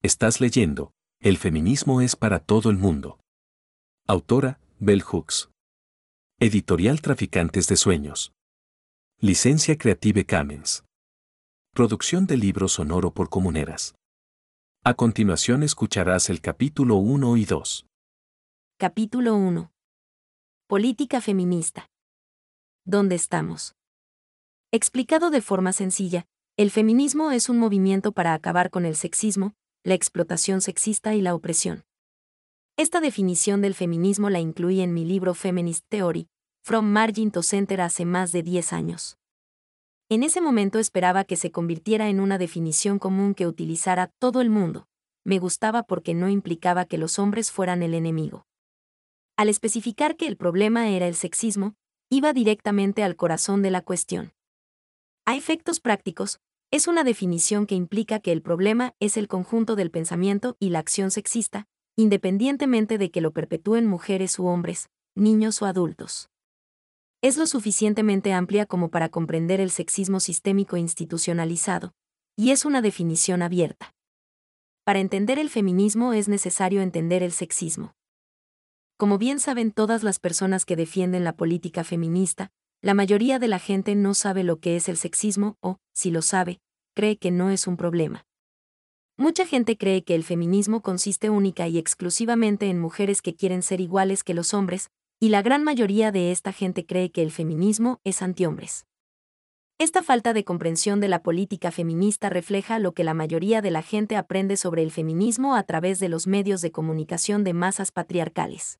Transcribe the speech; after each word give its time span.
Estás 0.00 0.40
leyendo, 0.40 0.92
El 1.20 1.38
feminismo 1.38 2.00
es 2.00 2.14
para 2.14 2.38
todo 2.38 2.70
el 2.70 2.76
mundo. 2.76 3.18
Autora, 4.06 4.60
Bell 4.78 5.02
Hooks. 5.02 5.50
Editorial 6.38 7.00
Traficantes 7.00 7.66
de 7.66 7.76
Sueños. 7.76 8.32
Licencia 9.18 9.76
Creative 9.76 10.24
Commons. 10.24 10.84
Producción 11.74 12.28
de 12.28 12.36
libro 12.36 12.68
sonoro 12.68 13.12
por 13.12 13.28
comuneras. 13.28 13.96
A 14.84 14.94
continuación 14.94 15.64
escucharás 15.64 16.30
el 16.30 16.40
capítulo 16.40 16.94
1 16.94 17.36
y 17.36 17.44
2. 17.44 17.86
Capítulo 18.78 19.34
1. 19.34 19.72
Política 20.68 21.20
feminista. 21.20 21.90
¿Dónde 22.84 23.16
estamos? 23.16 23.74
Explicado 24.70 25.30
de 25.30 25.42
forma 25.42 25.72
sencilla, 25.72 26.24
el 26.56 26.70
feminismo 26.70 27.32
es 27.32 27.48
un 27.48 27.58
movimiento 27.58 28.12
para 28.12 28.34
acabar 28.34 28.70
con 28.70 28.86
el 28.86 28.94
sexismo, 28.94 29.54
la 29.88 29.94
explotación 29.94 30.60
sexista 30.60 31.14
y 31.14 31.22
la 31.22 31.34
opresión. 31.34 31.84
Esta 32.76 33.00
definición 33.00 33.62
del 33.62 33.74
feminismo 33.74 34.28
la 34.28 34.38
incluí 34.38 34.82
en 34.82 34.92
mi 34.92 35.06
libro 35.06 35.32
Feminist 35.32 35.86
Theory, 35.88 36.28
From 36.62 36.84
Margin 36.84 37.30
to 37.30 37.42
Center 37.42 37.80
hace 37.80 38.04
más 38.04 38.30
de 38.30 38.42
10 38.42 38.74
años. 38.74 39.16
En 40.10 40.22
ese 40.22 40.42
momento 40.42 40.78
esperaba 40.78 41.24
que 41.24 41.36
se 41.36 41.50
convirtiera 41.50 42.10
en 42.10 42.20
una 42.20 42.36
definición 42.36 42.98
común 42.98 43.34
que 43.34 43.46
utilizara 43.46 44.12
todo 44.18 44.42
el 44.42 44.50
mundo. 44.50 44.86
Me 45.24 45.38
gustaba 45.38 45.82
porque 45.82 46.12
no 46.12 46.28
implicaba 46.28 46.84
que 46.84 46.98
los 46.98 47.18
hombres 47.18 47.50
fueran 47.50 47.82
el 47.82 47.94
enemigo. 47.94 48.46
Al 49.36 49.48
especificar 49.48 50.16
que 50.16 50.26
el 50.26 50.36
problema 50.36 50.90
era 50.90 51.08
el 51.08 51.14
sexismo, 51.14 51.76
iba 52.10 52.34
directamente 52.34 53.02
al 53.02 53.16
corazón 53.16 53.62
de 53.62 53.70
la 53.70 53.80
cuestión. 53.80 54.34
A 55.24 55.34
efectos 55.34 55.80
prácticos, 55.80 56.40
es 56.70 56.86
una 56.86 57.02
definición 57.02 57.66
que 57.66 57.74
implica 57.74 58.20
que 58.20 58.30
el 58.30 58.42
problema 58.42 58.94
es 59.00 59.16
el 59.16 59.26
conjunto 59.26 59.74
del 59.74 59.90
pensamiento 59.90 60.56
y 60.60 60.68
la 60.68 60.80
acción 60.80 61.10
sexista, 61.10 61.66
independientemente 61.96 62.98
de 62.98 63.10
que 63.10 63.22
lo 63.22 63.32
perpetúen 63.32 63.86
mujeres 63.86 64.38
u 64.38 64.46
hombres, 64.46 64.90
niños 65.14 65.62
o 65.62 65.66
adultos. 65.66 66.28
Es 67.22 67.38
lo 67.38 67.46
suficientemente 67.46 68.32
amplia 68.32 68.66
como 68.66 68.90
para 68.90 69.08
comprender 69.08 69.60
el 69.60 69.70
sexismo 69.70 70.20
sistémico 70.20 70.76
institucionalizado, 70.76 71.94
y 72.36 72.50
es 72.50 72.64
una 72.64 72.82
definición 72.82 73.42
abierta. 73.42 73.94
Para 74.84 75.00
entender 75.00 75.38
el 75.38 75.50
feminismo 75.50 76.12
es 76.12 76.28
necesario 76.28 76.82
entender 76.82 77.22
el 77.22 77.32
sexismo. 77.32 77.94
Como 78.96 79.16
bien 79.16 79.40
saben 79.40 79.72
todas 79.72 80.02
las 80.02 80.18
personas 80.18 80.64
que 80.64 80.76
defienden 80.76 81.24
la 81.24 81.34
política 81.34 81.82
feminista, 81.82 82.52
la 82.80 82.94
mayoría 82.94 83.40
de 83.40 83.48
la 83.48 83.58
gente 83.58 83.96
no 83.96 84.14
sabe 84.14 84.44
lo 84.44 84.60
que 84.60 84.76
es 84.76 84.88
el 84.88 84.96
sexismo 84.96 85.56
o, 85.60 85.78
si 85.92 86.10
lo 86.12 86.22
sabe, 86.22 86.60
cree 86.94 87.18
que 87.18 87.32
no 87.32 87.50
es 87.50 87.66
un 87.66 87.76
problema. 87.76 88.24
Mucha 89.16 89.44
gente 89.46 89.76
cree 89.76 90.04
que 90.04 90.14
el 90.14 90.22
feminismo 90.22 90.80
consiste 90.80 91.28
única 91.28 91.66
y 91.66 91.76
exclusivamente 91.76 92.70
en 92.70 92.78
mujeres 92.78 93.20
que 93.20 93.34
quieren 93.34 93.62
ser 93.62 93.80
iguales 93.80 94.22
que 94.22 94.32
los 94.32 94.54
hombres, 94.54 94.90
y 95.18 95.30
la 95.30 95.42
gran 95.42 95.64
mayoría 95.64 96.12
de 96.12 96.30
esta 96.30 96.52
gente 96.52 96.86
cree 96.86 97.10
que 97.10 97.22
el 97.22 97.32
feminismo 97.32 98.00
es 98.04 98.22
antihombres. 98.22 98.86
Esta 99.78 100.04
falta 100.04 100.32
de 100.32 100.44
comprensión 100.44 101.00
de 101.00 101.08
la 101.08 101.24
política 101.24 101.72
feminista 101.72 102.30
refleja 102.30 102.78
lo 102.78 102.94
que 102.94 103.02
la 103.02 103.14
mayoría 103.14 103.60
de 103.60 103.72
la 103.72 103.82
gente 103.82 104.16
aprende 104.16 104.56
sobre 104.56 104.84
el 104.84 104.92
feminismo 104.92 105.56
a 105.56 105.64
través 105.64 105.98
de 105.98 106.08
los 106.08 106.28
medios 106.28 106.62
de 106.62 106.70
comunicación 106.70 107.42
de 107.42 107.54
masas 107.54 107.90
patriarcales. 107.90 108.78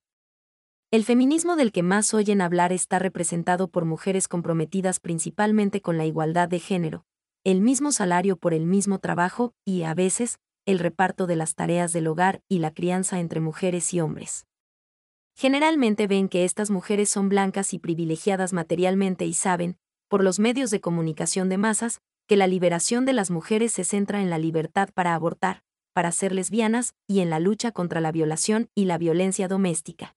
El 0.90 1.04
feminismo 1.04 1.54
del 1.54 1.70
que 1.70 1.82
más 1.82 2.14
oyen 2.14 2.40
hablar 2.40 2.72
está 2.72 2.98
representado 2.98 3.68
por 3.68 3.84
mujeres 3.84 4.26
comprometidas 4.26 5.00
principalmente 5.00 5.82
con 5.82 5.98
la 5.98 6.06
igualdad 6.06 6.48
de 6.48 6.60
género, 6.60 7.04
el 7.44 7.60
mismo 7.60 7.92
salario 7.92 8.38
por 8.38 8.54
el 8.54 8.64
mismo 8.64 8.98
trabajo 8.98 9.52
y, 9.66 9.82
a 9.82 9.92
veces, 9.92 10.38
el 10.64 10.78
reparto 10.78 11.26
de 11.26 11.36
las 11.36 11.54
tareas 11.54 11.92
del 11.92 12.06
hogar 12.06 12.40
y 12.48 12.60
la 12.60 12.72
crianza 12.72 13.20
entre 13.20 13.40
mujeres 13.40 13.92
y 13.92 14.00
hombres. 14.00 14.46
Generalmente 15.36 16.06
ven 16.06 16.26
que 16.30 16.46
estas 16.46 16.70
mujeres 16.70 17.10
son 17.10 17.28
blancas 17.28 17.74
y 17.74 17.78
privilegiadas 17.78 18.54
materialmente 18.54 19.26
y 19.26 19.34
saben, 19.34 19.76
por 20.08 20.24
los 20.24 20.38
medios 20.38 20.70
de 20.70 20.80
comunicación 20.80 21.50
de 21.50 21.58
masas, 21.58 22.00
que 22.26 22.38
la 22.38 22.46
liberación 22.46 23.04
de 23.04 23.12
las 23.12 23.30
mujeres 23.30 23.72
se 23.72 23.84
centra 23.84 24.22
en 24.22 24.30
la 24.30 24.38
libertad 24.38 24.88
para 24.94 25.14
abortar, 25.14 25.62
para 25.92 26.12
ser 26.12 26.32
lesbianas 26.32 26.94
y 27.06 27.20
en 27.20 27.28
la 27.28 27.40
lucha 27.40 27.72
contra 27.72 28.00
la 28.00 28.10
violación 28.10 28.70
y 28.74 28.86
la 28.86 28.96
violencia 28.96 29.48
doméstica. 29.48 30.14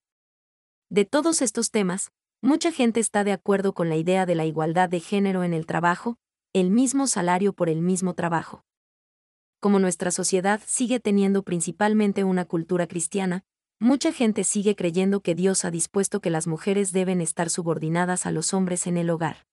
De 0.91 1.05
todos 1.05 1.41
estos 1.41 1.71
temas, 1.71 2.11
mucha 2.41 2.69
gente 2.69 2.99
está 2.99 3.23
de 3.23 3.31
acuerdo 3.31 3.73
con 3.73 3.87
la 3.87 3.95
idea 3.95 4.25
de 4.25 4.35
la 4.35 4.43
igualdad 4.43 4.89
de 4.89 4.99
género 4.99 5.45
en 5.45 5.53
el 5.53 5.65
trabajo, 5.65 6.17
el 6.51 6.69
mismo 6.69 7.07
salario 7.07 7.53
por 7.53 7.69
el 7.69 7.81
mismo 7.81 8.13
trabajo. 8.13 8.65
Como 9.61 9.79
nuestra 9.79 10.11
sociedad 10.11 10.59
sigue 10.65 10.99
teniendo 10.99 11.43
principalmente 11.43 12.25
una 12.25 12.43
cultura 12.43 12.87
cristiana, 12.87 13.45
mucha 13.79 14.11
gente 14.11 14.43
sigue 14.43 14.75
creyendo 14.75 15.21
que 15.21 15.33
Dios 15.33 15.63
ha 15.63 15.71
dispuesto 15.71 16.19
que 16.19 16.29
las 16.29 16.45
mujeres 16.45 16.91
deben 16.91 17.21
estar 17.21 17.49
subordinadas 17.49 18.25
a 18.25 18.31
los 18.31 18.53
hombres 18.53 18.85
en 18.85 18.97
el 18.97 19.11
hogar. 19.11 19.47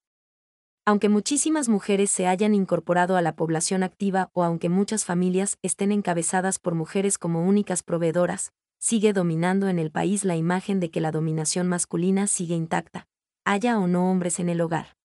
Aunque 0.83 1.07
muchísimas 1.07 1.69
mujeres 1.69 2.09
se 2.09 2.27
hayan 2.27 2.53
incorporado 2.53 3.15
a 3.15 3.21
la 3.21 3.37
población 3.37 3.83
activa 3.83 4.29
o 4.33 4.43
aunque 4.43 4.67
muchas 4.67 5.05
familias 5.05 5.57
estén 5.61 5.93
encabezadas 5.93 6.59
por 6.59 6.75
mujeres 6.75 7.17
como 7.17 7.47
únicas 7.47 7.81
proveedoras, 7.81 8.51
sigue 8.79 9.13
dominando 9.13 9.67
en 9.67 9.77
el 9.77 9.91
país 9.91 10.25
la 10.25 10.35
imagen 10.35 10.79
de 10.79 10.89
que 10.89 11.01
la 11.01 11.11
dominación 11.11 11.67
masculina 11.67 12.27
sigue 12.27 12.55
intacta, 12.55 13.07
haya 13.45 13.77
o 13.77 13.87
no 13.87 14.09
hombres 14.09 14.39
en 14.39 14.49
el 14.49 14.61
hogar. 14.61 14.95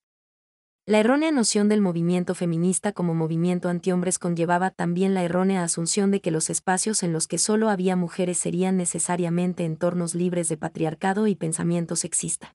La 0.86 0.98
errónea 0.98 1.32
noción 1.32 1.70
del 1.70 1.80
movimiento 1.80 2.34
feminista 2.34 2.92
como 2.92 3.14
movimiento 3.14 3.70
antihombres 3.70 4.18
conllevaba 4.18 4.70
también 4.70 5.14
la 5.14 5.24
errónea 5.24 5.62
asunción 5.62 6.10
de 6.10 6.20
que 6.20 6.30
los 6.30 6.50
espacios 6.50 7.02
en 7.02 7.12
los 7.12 7.26
que 7.26 7.38
solo 7.38 7.70
había 7.70 7.96
mujeres 7.96 8.36
serían 8.36 8.76
necesariamente 8.76 9.64
entornos 9.64 10.14
libres 10.14 10.50
de 10.50 10.58
patriarcado 10.58 11.26
y 11.26 11.36
pensamiento 11.36 11.96
sexista. 11.96 12.54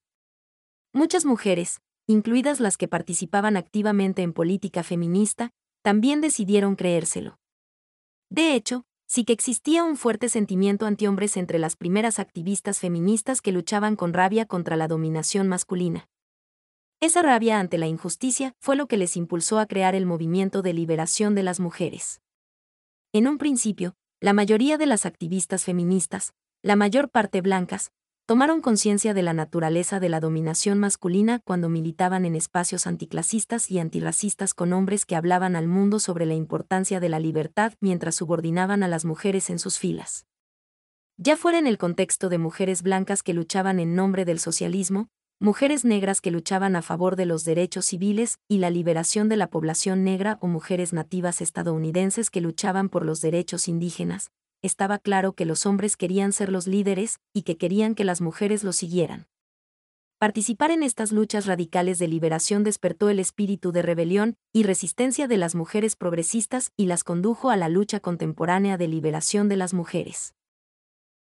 Muchas 0.94 1.26
mujeres, 1.26 1.82
incluidas 2.06 2.60
las 2.60 2.78
que 2.78 2.88
participaban 2.88 3.58
activamente 3.58 4.22
en 4.22 4.34
política 4.34 4.84
feminista, 4.84 5.50
también 5.82 6.22
decidieron 6.22 6.76
creérselo. 6.76 7.40
De 8.30 8.54
hecho, 8.54 8.86
sí 9.10 9.26
que 9.26 9.34
existía 9.34 9.84
un 9.84 9.98
fuerte 9.98 10.30
sentimiento 10.30 10.86
antihombres 10.86 11.36
entre 11.36 11.58
las 11.58 11.76
primeras 11.76 12.20
activistas 12.20 12.80
feministas 12.80 13.42
que 13.42 13.52
luchaban 13.52 13.96
con 13.96 14.14
rabia 14.14 14.46
contra 14.46 14.76
la 14.76 14.88
dominación 14.88 15.48
masculina. 15.48 16.08
Esa 17.02 17.24
rabia 17.24 17.60
ante 17.60 17.80
la 17.80 17.88
injusticia 17.88 18.54
fue 18.60 18.76
lo 18.76 18.88
que 18.88 18.98
les 18.98 19.18
impulsó 19.18 19.58
a 19.58 19.66
crear 19.66 19.96
el 19.96 20.06
movimiento 20.06 20.62
de 20.62 20.74
liberación 20.74 21.34
de 21.34 21.42
las 21.42 21.60
mujeres. 21.60 22.22
En 23.12 23.28
un 23.28 23.40
principio, 23.40 23.96
la 24.20 24.34
mayoría 24.34 24.78
de 24.78 24.86
las 24.86 25.08
activistas 25.08 25.64
feministas, 25.64 26.34
la 26.62 26.76
mayor 26.76 27.10
parte 27.10 27.42
blancas, 27.42 27.92
tomaron 28.30 28.62
conciencia 28.62 29.16
de 29.16 29.24
la 29.24 29.34
naturaleza 29.34 30.00
de 30.00 30.08
la 30.08 30.20
dominación 30.20 30.78
masculina 30.78 31.40
cuando 31.40 31.68
militaban 31.68 32.26
en 32.26 32.36
espacios 32.36 32.86
anticlasistas 32.86 33.72
y 33.72 33.80
antirracistas 33.80 34.54
con 34.54 34.72
hombres 34.72 35.08
que 35.08 35.16
hablaban 35.16 35.56
al 35.56 35.68
mundo 35.68 35.98
sobre 35.98 36.28
la 36.28 36.36
importancia 36.36 37.00
de 37.00 37.10
la 37.10 37.18
libertad 37.18 37.74
mientras 37.80 38.14
subordinaban 38.14 38.84
a 38.84 38.88
las 38.88 39.04
mujeres 39.04 39.50
en 39.50 39.58
sus 39.58 39.80
filas. 39.80 40.28
Ya 41.18 41.38
fuera 41.38 41.58
en 41.58 41.66
el 41.66 41.80
contexto 41.80 42.30
de 42.30 42.38
mujeres 42.38 42.84
blancas 42.84 43.24
que 43.24 43.34
luchaban 43.34 43.80
en 43.80 43.96
nombre 43.96 44.26
del 44.26 44.38
socialismo, 44.38 45.08
mujeres 45.40 45.84
negras 45.84 46.22
que 46.22 46.30
luchaban 46.30 46.76
a 46.76 46.84
favor 46.84 47.16
de 47.16 47.26
los 47.26 47.46
derechos 47.46 47.88
civiles 47.88 48.38
y 48.48 48.60
la 48.60 48.70
liberación 48.70 49.28
de 49.28 49.38
la 49.38 49.50
población 49.50 50.04
negra 50.04 50.38
o 50.40 50.48
mujeres 50.48 50.94
nativas 50.94 51.42
estadounidenses 51.42 52.30
que 52.30 52.42
luchaban 52.42 52.90
por 52.90 53.08
los 53.08 53.22
derechos 53.22 53.68
indígenas, 53.68 54.30
estaba 54.62 55.00
claro 55.00 55.34
que 55.34 55.46
los 55.46 55.66
hombres 55.66 55.98
querían 55.98 56.34
ser 56.34 56.52
los 56.52 56.68
líderes 56.68 57.20
y 57.34 57.44
que 57.44 57.58
querían 57.58 57.96
que 57.96 58.04
las 58.04 58.22
mujeres 58.22 58.64
los 58.64 58.76
siguieran. 58.76 59.28
Participar 60.20 60.72
en 60.72 60.84
estas 60.84 61.14
luchas 61.14 61.46
radicales 61.46 61.98
de 61.98 62.10
liberación 62.10 62.66
despertó 62.66 63.10
el 63.10 63.20
espíritu 63.20 63.72
de 63.72 63.82
rebelión 63.82 64.36
y 64.52 64.64
resistencia 64.64 65.30
de 65.30 65.38
las 65.38 65.56
mujeres 65.56 65.96
progresistas 65.96 66.74
y 66.76 66.88
las 66.88 67.06
condujo 67.06 67.50
a 67.50 67.56
la 67.56 67.70
lucha 67.70 68.02
contemporánea 68.02 68.78
de 68.78 68.90
liberación 68.90 69.48
de 69.48 69.56
las 69.56 69.74
mujeres. 69.74 70.34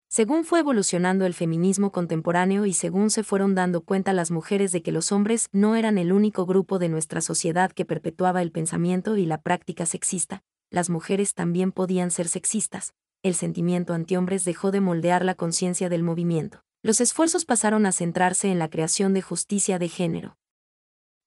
Según 0.08 0.44
fue 0.44 0.60
evolucionando 0.60 1.26
el 1.26 1.34
feminismo 1.34 1.92
contemporáneo 1.92 2.64
y 2.64 2.72
según 2.72 3.10
se 3.10 3.22
fueron 3.22 3.54
dando 3.54 3.82
cuenta 3.82 4.14
las 4.14 4.30
mujeres 4.30 4.72
de 4.72 4.80
que 4.80 4.92
los 4.92 5.12
hombres 5.12 5.48
no 5.52 5.76
eran 5.76 5.98
el 5.98 6.10
único 6.10 6.46
grupo 6.46 6.78
de 6.78 6.88
nuestra 6.88 7.20
sociedad 7.20 7.72
que 7.72 7.84
perpetuaba 7.84 8.40
el 8.40 8.50
pensamiento 8.50 9.18
y 9.18 9.26
la 9.26 9.42
práctica 9.42 9.84
sexista, 9.84 10.42
las 10.70 10.88
mujeres 10.88 11.34
también 11.34 11.70
podían 11.70 12.10
ser 12.10 12.28
sexistas, 12.28 12.94
el 13.26 13.34
sentimiento 13.34 13.94
antihombres 13.94 14.44
dejó 14.44 14.70
de 14.70 14.80
moldear 14.80 15.24
la 15.24 15.34
conciencia 15.34 15.88
del 15.88 16.02
movimiento. 16.02 16.62
Los 16.82 17.00
esfuerzos 17.00 17.44
pasaron 17.44 17.86
a 17.86 17.92
centrarse 17.92 18.50
en 18.50 18.58
la 18.58 18.68
creación 18.68 19.14
de 19.14 19.22
justicia 19.22 19.78
de 19.78 19.88
género. 19.88 20.36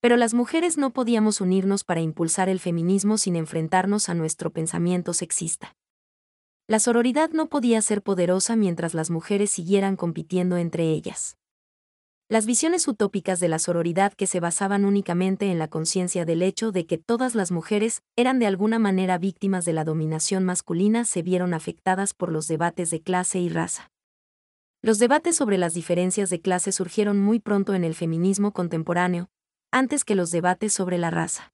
Pero 0.01 0.15
las 0.15 0.33
mujeres 0.33 0.77
no 0.77 0.91
podíamos 0.91 1.41
unirnos 1.41 1.83
para 1.83 2.01
impulsar 2.01 2.47
el 2.47 2.59
feminismo 2.59 3.17
sin 3.17 3.35
enfrentarnos 3.35 4.07
a 4.09 4.13
nuestro 4.13 4.51
pensamiento 4.51 5.13
sexista. 5.13 5.75
La 6.67 6.79
sororidad 6.79 7.31
no 7.31 7.49
podía 7.49 7.81
ser 7.81 8.03
poderosa 8.03 8.55
mientras 8.55 8.93
las 8.93 9.09
mujeres 9.09 9.49
siguieran 9.49 9.95
compitiendo 9.95 10.57
entre 10.57 10.91
ellas. 10.91 11.38
Las 12.31 12.45
visiones 12.45 12.87
utópicas 12.87 13.39
de 13.39 13.47
la 13.47 13.57
sororidad 13.57 14.13
que 14.13 14.27
se 14.27 14.39
basaban 14.39 14.85
únicamente 14.85 15.49
en 15.49 15.57
la 15.57 15.67
conciencia 15.67 16.25
del 16.25 16.43
hecho 16.43 16.71
de 16.71 16.85
que 16.85 16.99
todas 16.99 17.33
las 17.33 17.49
mujeres 17.49 18.03
eran 18.15 18.37
de 18.37 18.45
alguna 18.45 18.77
manera 18.77 19.17
víctimas 19.17 19.65
de 19.65 19.73
la 19.73 19.83
dominación 19.83 20.45
masculina 20.45 21.05
se 21.05 21.23
vieron 21.23 21.55
afectadas 21.55 22.13
por 22.13 22.31
los 22.31 22.47
debates 22.47 22.91
de 22.91 23.01
clase 23.01 23.39
y 23.39 23.49
raza. 23.49 23.89
Los 24.83 24.99
debates 24.99 25.37
sobre 25.37 25.57
las 25.57 25.73
diferencias 25.73 26.29
de 26.29 26.39
clase 26.39 26.71
surgieron 26.71 27.19
muy 27.19 27.39
pronto 27.39 27.73
en 27.73 27.83
el 27.83 27.95
feminismo 27.95 28.53
contemporáneo, 28.53 29.31
antes 29.71 30.05
que 30.05 30.13
los 30.13 30.29
debates 30.29 30.71
sobre 30.71 30.99
la 30.99 31.09
raza. 31.09 31.51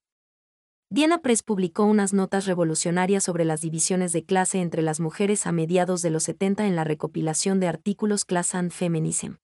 Diana 0.89 1.19
Press 1.21 1.41
publicó 1.41 1.85
unas 1.85 2.11
notas 2.11 2.47
revolucionarias 2.47 3.23
sobre 3.23 3.45
las 3.45 3.61
divisiones 3.61 4.11
de 4.11 4.25
clase 4.25 4.59
entre 4.59 4.81
las 4.81 4.99
mujeres 4.99 5.47
a 5.47 5.53
mediados 5.53 6.01
de 6.01 6.09
los 6.09 6.23
70 6.23 6.67
en 6.67 6.75
la 6.75 6.83
recopilación 6.83 7.61
de 7.61 7.69
artículos 7.69 8.25
Class 8.25 8.55
and 8.55 8.71
Feminism. 8.71 9.35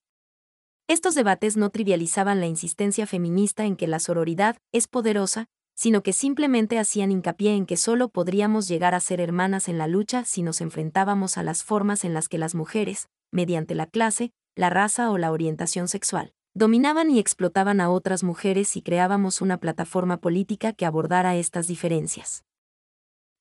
Estos 0.92 1.16
debates 1.16 1.56
no 1.56 1.70
trivializaban 1.70 2.42
la 2.42 2.48
insistencia 2.48 3.08
feminista 3.08 3.64
en 3.64 3.78
que 3.78 3.88
la 3.88 3.98
sororidad 3.98 4.58
es 4.74 4.90
poderosa, 4.90 5.46
sino 5.74 6.04
que 6.04 6.12
simplemente 6.12 6.80
hacían 6.80 7.14
hincapié 7.14 7.56
en 7.56 7.66
que 7.66 7.78
solo 7.78 8.10
podríamos 8.10 8.68
llegar 8.68 8.94
a 8.94 9.00
ser 9.00 9.22
hermanas 9.22 9.70
en 9.70 9.78
la 9.78 9.88
lucha 9.88 10.26
si 10.26 10.44
nos 10.44 10.60
enfrentábamos 10.60 11.38
a 11.38 11.44
las 11.44 11.64
formas 11.64 12.04
en 12.04 12.14
las 12.14 12.28
que 12.28 12.38
las 12.38 12.56
mujeres, 12.56 13.08
mediante 13.32 13.74
la 13.74 13.86
clase, 13.86 14.34
la 14.54 14.70
raza 14.70 15.12
o 15.12 15.18
la 15.18 15.32
orientación 15.32 15.88
sexual, 15.88 16.34
dominaban 16.54 17.10
y 17.10 17.20
explotaban 17.20 17.80
a 17.80 17.90
otras 17.90 18.22
mujeres 18.22 18.76
y 18.76 18.82
creábamos 18.82 19.40
una 19.40 19.62
plataforma 19.62 20.18
política 20.18 20.74
que 20.74 20.86
abordara 20.86 21.38
estas 21.38 21.68
diferencias. 21.68 22.44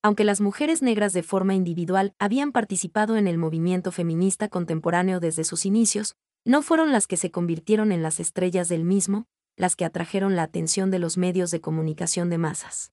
Aunque 0.03 0.23
las 0.23 0.41
mujeres 0.41 0.83
negras 0.83 1.13
de 1.15 1.25
forma 1.25 1.57
individual 1.57 2.15
habían 2.21 2.53
participado 2.53 3.17
en 3.17 3.27
el 3.27 3.39
movimiento 3.39 3.91
feminista 3.91 4.49
contemporáneo 4.49 5.19
desde 5.19 5.43
sus 5.43 5.67
inicios, 5.67 6.15
no 6.45 6.63
fueron 6.63 6.93
las 6.93 7.07
que 7.07 7.17
se 7.17 7.31
convirtieron 7.31 7.93
en 7.93 8.03
las 8.03 8.21
estrellas 8.21 8.69
del 8.69 8.85
mismo, 8.85 9.27
las 9.57 9.77
que 9.77 9.85
atrajeron 9.85 10.37
la 10.37 10.43
atención 10.43 10.91
de 10.91 10.99
los 10.99 11.19
medios 11.19 11.51
de 11.51 11.61
comunicación 11.61 12.31
de 12.31 12.39
masas. 12.39 12.93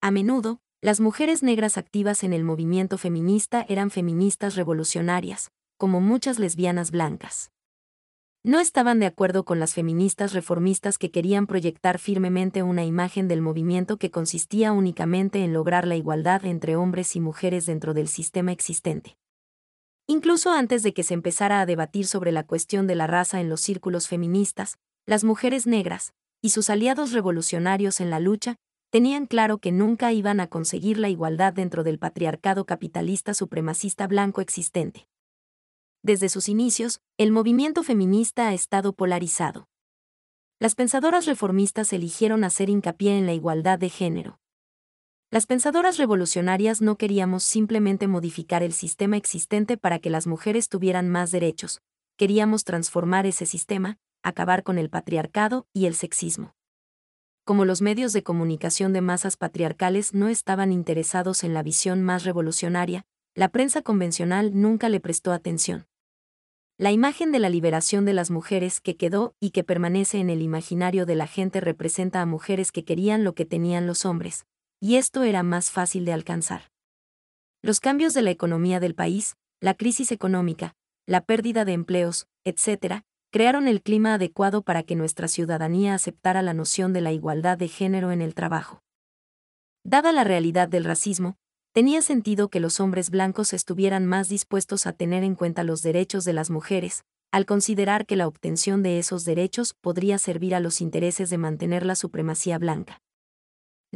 A 0.00 0.10
menudo, 0.10 0.60
las 0.80 1.00
mujeres 1.00 1.42
negras 1.42 1.78
activas 1.78 2.22
en 2.22 2.32
el 2.32 2.44
movimiento 2.44 2.98
feminista 2.98 3.64
eran 3.68 3.90
feministas 3.90 4.54
revolucionarias, 4.56 5.50
como 5.76 6.00
muchas 6.00 6.38
lesbianas 6.38 6.90
blancas. 6.90 7.50
No 8.42 8.60
estaban 8.60 9.00
de 9.00 9.06
acuerdo 9.06 9.44
con 9.44 9.58
las 9.58 9.74
feministas 9.74 10.32
reformistas 10.32 10.98
que 10.98 11.10
querían 11.10 11.48
proyectar 11.48 11.98
firmemente 11.98 12.62
una 12.62 12.84
imagen 12.84 13.26
del 13.26 13.42
movimiento 13.42 13.96
que 13.96 14.12
consistía 14.12 14.70
únicamente 14.72 15.42
en 15.42 15.52
lograr 15.52 15.86
la 15.86 15.96
igualdad 15.96 16.44
entre 16.44 16.76
hombres 16.76 17.16
y 17.16 17.20
mujeres 17.20 17.66
dentro 17.66 17.92
del 17.92 18.06
sistema 18.06 18.52
existente. 18.52 19.18
Incluso 20.08 20.52
antes 20.52 20.84
de 20.84 20.94
que 20.94 21.02
se 21.02 21.14
empezara 21.14 21.60
a 21.60 21.66
debatir 21.66 22.06
sobre 22.06 22.30
la 22.30 22.44
cuestión 22.44 22.86
de 22.86 22.94
la 22.94 23.08
raza 23.08 23.40
en 23.40 23.48
los 23.48 23.60
círculos 23.60 24.06
feministas, 24.06 24.78
las 25.04 25.24
mujeres 25.24 25.66
negras, 25.66 26.14
y 26.40 26.50
sus 26.50 26.70
aliados 26.70 27.12
revolucionarios 27.12 28.00
en 28.00 28.10
la 28.10 28.20
lucha, 28.20 28.56
tenían 28.90 29.26
claro 29.26 29.58
que 29.58 29.72
nunca 29.72 30.12
iban 30.12 30.38
a 30.38 30.46
conseguir 30.46 30.98
la 30.98 31.08
igualdad 31.08 31.52
dentro 31.52 31.82
del 31.82 31.98
patriarcado 31.98 32.66
capitalista 32.66 33.34
supremacista 33.34 34.06
blanco 34.06 34.40
existente. 34.40 35.08
Desde 36.02 36.28
sus 36.28 36.48
inicios, 36.48 37.00
el 37.18 37.32
movimiento 37.32 37.82
feminista 37.82 38.48
ha 38.48 38.54
estado 38.54 38.92
polarizado. 38.92 39.66
Las 40.60 40.76
pensadoras 40.76 41.26
reformistas 41.26 41.92
eligieron 41.92 42.44
hacer 42.44 42.70
hincapié 42.70 43.18
en 43.18 43.26
la 43.26 43.32
igualdad 43.32 43.78
de 43.78 43.88
género. 43.88 44.38
Las 45.32 45.46
pensadoras 45.46 45.96
revolucionarias 45.96 46.80
no 46.80 46.96
queríamos 46.96 47.42
simplemente 47.42 48.06
modificar 48.06 48.62
el 48.62 48.72
sistema 48.72 49.16
existente 49.16 49.76
para 49.76 49.98
que 49.98 50.08
las 50.08 50.28
mujeres 50.28 50.68
tuvieran 50.68 51.08
más 51.08 51.32
derechos, 51.32 51.82
queríamos 52.16 52.62
transformar 52.62 53.26
ese 53.26 53.44
sistema, 53.44 53.98
acabar 54.22 54.62
con 54.62 54.78
el 54.78 54.88
patriarcado 54.88 55.66
y 55.72 55.86
el 55.86 55.96
sexismo. 55.96 56.54
Como 57.44 57.64
los 57.64 57.82
medios 57.82 58.12
de 58.12 58.22
comunicación 58.22 58.92
de 58.92 59.00
masas 59.00 59.36
patriarcales 59.36 60.14
no 60.14 60.28
estaban 60.28 60.70
interesados 60.70 61.42
en 61.42 61.54
la 61.54 61.64
visión 61.64 62.02
más 62.02 62.24
revolucionaria, 62.24 63.04
la 63.34 63.48
prensa 63.48 63.82
convencional 63.82 64.52
nunca 64.54 64.88
le 64.88 65.00
prestó 65.00 65.32
atención. 65.32 65.86
La 66.78 66.92
imagen 66.92 67.32
de 67.32 67.40
la 67.40 67.48
liberación 67.48 68.04
de 68.04 68.14
las 68.14 68.30
mujeres 68.30 68.80
que 68.80 68.96
quedó 68.96 69.34
y 69.40 69.50
que 69.50 69.64
permanece 69.64 70.18
en 70.18 70.30
el 70.30 70.40
imaginario 70.40 71.04
de 71.04 71.16
la 71.16 71.26
gente 71.26 71.60
representa 71.60 72.20
a 72.20 72.26
mujeres 72.26 72.70
que 72.70 72.84
querían 72.84 73.24
lo 73.24 73.34
que 73.34 73.44
tenían 73.44 73.86
los 73.86 74.04
hombres, 74.04 74.46
y 74.80 74.96
esto 74.96 75.22
era 75.22 75.42
más 75.42 75.70
fácil 75.70 76.04
de 76.04 76.12
alcanzar. 76.12 76.70
Los 77.62 77.80
cambios 77.80 78.14
de 78.14 78.22
la 78.22 78.30
economía 78.30 78.80
del 78.80 78.94
país, 78.94 79.36
la 79.60 79.74
crisis 79.74 80.12
económica, 80.12 80.74
la 81.06 81.22
pérdida 81.22 81.64
de 81.64 81.72
empleos, 81.72 82.28
etc., 82.44 83.02
crearon 83.30 83.68
el 83.68 83.82
clima 83.82 84.14
adecuado 84.14 84.62
para 84.62 84.82
que 84.82 84.96
nuestra 84.96 85.28
ciudadanía 85.28 85.94
aceptara 85.94 86.42
la 86.42 86.54
noción 86.54 86.92
de 86.92 87.00
la 87.00 87.12
igualdad 87.12 87.58
de 87.58 87.68
género 87.68 88.12
en 88.12 88.22
el 88.22 88.34
trabajo. 88.34 88.82
Dada 89.84 90.12
la 90.12 90.24
realidad 90.24 90.68
del 90.68 90.84
racismo, 90.84 91.36
tenía 91.72 92.02
sentido 92.02 92.48
que 92.48 92.60
los 92.60 92.80
hombres 92.80 93.10
blancos 93.10 93.52
estuvieran 93.52 94.06
más 94.06 94.28
dispuestos 94.28 94.86
a 94.86 94.92
tener 94.92 95.22
en 95.22 95.34
cuenta 95.34 95.64
los 95.64 95.82
derechos 95.82 96.24
de 96.24 96.32
las 96.32 96.50
mujeres, 96.50 97.04
al 97.30 97.46
considerar 97.46 98.06
que 98.06 98.16
la 98.16 98.26
obtención 98.26 98.82
de 98.82 98.98
esos 98.98 99.24
derechos 99.24 99.74
podría 99.74 100.18
servir 100.18 100.54
a 100.54 100.60
los 100.60 100.80
intereses 100.80 101.28
de 101.28 101.38
mantener 101.38 101.84
la 101.84 101.94
supremacía 101.94 102.58
blanca. 102.58 103.02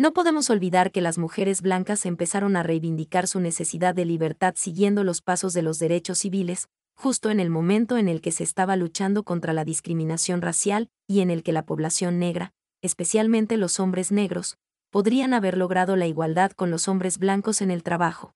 No 0.01 0.15
podemos 0.15 0.49
olvidar 0.49 0.93
que 0.93 1.03
las 1.03 1.19
mujeres 1.19 1.61
blancas 1.61 2.07
empezaron 2.07 2.57
a 2.57 2.63
reivindicar 2.63 3.29
su 3.29 3.39
necesidad 3.39 3.95
de 3.95 4.07
libertad 4.07 4.55
siguiendo 4.57 5.05
los 5.05 5.21
pasos 5.21 5.53
de 5.53 5.61
los 5.61 5.79
derechos 5.79 6.21
civiles, 6.21 6.71
justo 6.95 7.29
en 7.29 7.39
el 7.39 7.51
momento 7.51 7.99
en 7.99 8.09
el 8.09 8.23
que 8.23 8.33
se 8.33 8.43
estaba 8.43 8.77
luchando 8.77 9.25
contra 9.25 9.53
la 9.53 9.63
discriminación 9.63 10.41
racial 10.41 10.89
y 11.07 11.21
en 11.21 11.31
el 11.31 11.43
que 11.43 11.53
la 11.53 11.67
población 11.67 12.19
negra, 12.19 12.55
especialmente 12.81 13.59
los 13.59 13.79
hombres 13.79 14.11
negros, 14.11 14.57
podrían 14.89 15.35
haber 15.35 15.59
logrado 15.59 15.97
la 15.97 16.07
igualdad 16.07 16.53
con 16.53 16.71
los 16.71 16.89
hombres 16.89 17.19
blancos 17.19 17.61
en 17.61 17.71
el 17.71 17.83
trabajo. 17.83 18.35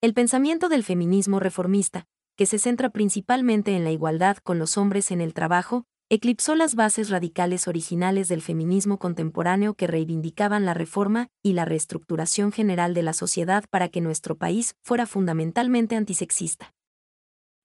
El 0.00 0.14
pensamiento 0.14 0.68
del 0.68 0.84
feminismo 0.84 1.40
reformista, 1.40 2.06
que 2.36 2.46
se 2.46 2.60
centra 2.60 2.90
principalmente 2.90 3.74
en 3.74 3.82
la 3.82 3.90
igualdad 3.90 4.36
con 4.36 4.60
los 4.60 4.78
hombres 4.78 5.10
en 5.10 5.20
el 5.20 5.34
trabajo, 5.34 5.84
eclipsó 6.12 6.56
las 6.56 6.74
bases 6.74 7.08
radicales 7.08 7.68
originales 7.68 8.26
del 8.26 8.42
feminismo 8.42 8.98
contemporáneo 8.98 9.74
que 9.74 9.86
reivindicaban 9.86 10.64
la 10.64 10.74
reforma 10.74 11.28
y 11.40 11.52
la 11.52 11.64
reestructuración 11.64 12.50
general 12.50 12.94
de 12.94 13.04
la 13.04 13.12
sociedad 13.12 13.64
para 13.70 13.88
que 13.88 14.00
nuestro 14.00 14.36
país 14.36 14.74
fuera 14.82 15.06
fundamentalmente 15.06 15.94
antisexista. 15.94 16.74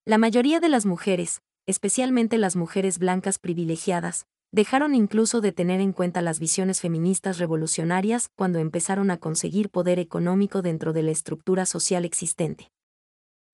La 0.06 0.19
mayoría 0.19 0.59
de 0.59 0.69
las 0.69 0.86
mujeres, 0.86 1.42
especialmente 1.65 2.38
las 2.38 2.56
mujeres 2.56 3.00
blancas 3.00 3.39
privilegiadas, 3.39 4.27
dejaron 4.51 4.94
incluso 4.94 5.41
de 5.41 5.51
tener 5.51 5.81
en 5.81 5.91
cuenta 5.91 6.21
las 6.21 6.39
visiones 6.39 6.81
feministas 6.81 7.39
revolucionarias 7.39 8.30
cuando 8.36 8.59
empezaron 8.59 9.09
a 9.09 9.18
conseguir 9.18 9.71
poder 9.71 9.98
económico 9.98 10.62
dentro 10.62 10.94
de 10.94 11.01
la 11.01 11.12
estructura 11.12 11.65
social 11.65 12.06
existente. 12.06 12.69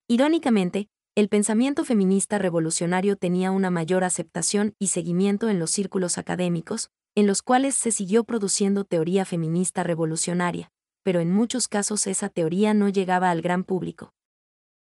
Irónicamente, 0.06 0.88
el 1.14 1.28
pensamiento 1.28 1.84
feminista 1.84 2.38
revolucionario 2.38 3.16
tenía 3.16 3.50
una 3.50 3.70
mayor 3.70 4.02
aceptación 4.02 4.74
y 4.78 4.86
seguimiento 4.86 5.50
en 5.50 5.58
los 5.58 5.70
círculos 5.70 6.16
académicos, 6.16 6.90
en 7.14 7.26
los 7.26 7.42
cuales 7.42 7.74
se 7.74 7.92
siguió 7.92 8.24
produciendo 8.24 8.84
teoría 8.84 9.26
feminista 9.26 9.82
revolucionaria, 9.82 10.72
pero 11.02 11.20
en 11.20 11.30
muchos 11.30 11.68
casos 11.68 12.06
esa 12.06 12.30
teoría 12.30 12.72
no 12.72 12.88
llegaba 12.88 13.30
al 13.30 13.42
gran 13.42 13.64
público. 13.64 14.14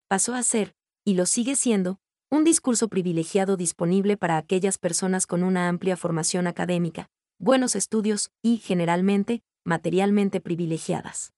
Pasó 0.08 0.34
a 0.34 0.42
ser, 0.42 0.74
y 1.04 1.14
lo 1.14 1.24
sigue 1.24 1.54
siendo, 1.54 2.00
un 2.30 2.42
discurso 2.42 2.88
privilegiado 2.88 3.56
disponible 3.56 4.16
para 4.16 4.38
aquellas 4.38 4.76
personas 4.76 5.24
con 5.24 5.44
una 5.44 5.68
amplia 5.68 5.96
formación 5.96 6.48
académica, 6.48 7.10
buenos 7.38 7.76
estudios 7.76 8.32
y, 8.42 8.56
generalmente, 8.56 9.44
materialmente 9.64 10.40
privilegiadas. 10.40 11.32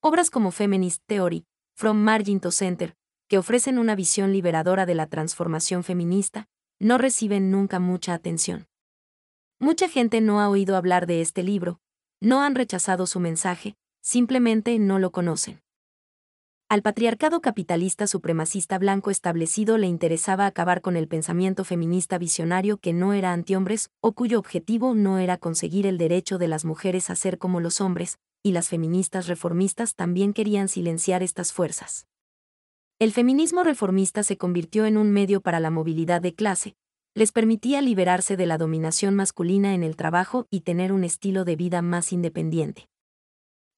Obras 0.00 0.30
como 0.30 0.52
Feminist 0.52 1.02
Theory, 1.06 1.46
From 1.74 1.98
Margin 1.98 2.40
to 2.40 2.52
Center, 2.52 2.96
que 3.28 3.38
ofrecen 3.38 3.78
una 3.78 3.94
visión 3.94 4.32
liberadora 4.32 4.86
de 4.86 4.94
la 4.94 5.06
transformación 5.06 5.84
feminista, 5.84 6.48
no 6.80 6.98
reciben 6.98 7.50
nunca 7.50 7.78
mucha 7.78 8.14
atención. 8.14 8.66
Mucha 9.60 9.88
gente 9.88 10.20
no 10.20 10.40
ha 10.40 10.48
oído 10.48 10.76
hablar 10.76 11.06
de 11.06 11.20
este 11.20 11.42
libro, 11.42 11.80
no 12.20 12.42
han 12.42 12.54
rechazado 12.54 13.06
su 13.06 13.20
mensaje, 13.20 13.76
simplemente 14.00 14.78
no 14.78 14.98
lo 14.98 15.10
conocen. 15.10 15.60
Al 16.70 16.82
patriarcado 16.82 17.40
capitalista 17.40 18.06
supremacista 18.06 18.78
blanco 18.78 19.10
establecido 19.10 19.78
le 19.78 19.86
interesaba 19.86 20.44
acabar 20.44 20.82
con 20.82 20.96
el 20.96 21.08
pensamiento 21.08 21.64
feminista 21.64 22.18
visionario 22.18 22.76
que 22.76 22.92
no 22.92 23.14
era 23.14 23.32
antihombres 23.32 23.90
o 24.00 24.12
cuyo 24.12 24.38
objetivo 24.38 24.94
no 24.94 25.18
era 25.18 25.38
conseguir 25.38 25.86
el 25.86 25.96
derecho 25.96 26.36
de 26.36 26.48
las 26.48 26.66
mujeres 26.66 27.08
a 27.08 27.16
ser 27.16 27.38
como 27.38 27.60
los 27.60 27.80
hombres, 27.80 28.18
y 28.42 28.52
las 28.52 28.68
feministas 28.68 29.28
reformistas 29.28 29.94
también 29.94 30.34
querían 30.34 30.68
silenciar 30.68 31.22
estas 31.22 31.54
fuerzas. 31.54 32.06
El 33.00 33.12
feminismo 33.12 33.62
reformista 33.62 34.24
se 34.24 34.36
convirtió 34.36 34.84
en 34.84 34.96
un 34.96 35.12
medio 35.12 35.40
para 35.40 35.60
la 35.60 35.70
movilidad 35.70 36.20
de 36.20 36.34
clase, 36.34 36.74
les 37.14 37.30
permitía 37.30 37.80
liberarse 37.80 38.36
de 38.36 38.44
la 38.44 38.58
dominación 38.58 39.14
masculina 39.14 39.72
en 39.72 39.84
el 39.84 39.94
trabajo 39.94 40.48
y 40.50 40.62
tener 40.62 40.92
un 40.92 41.04
estilo 41.04 41.44
de 41.44 41.54
vida 41.54 41.80
más 41.80 42.12
independiente. 42.12 42.88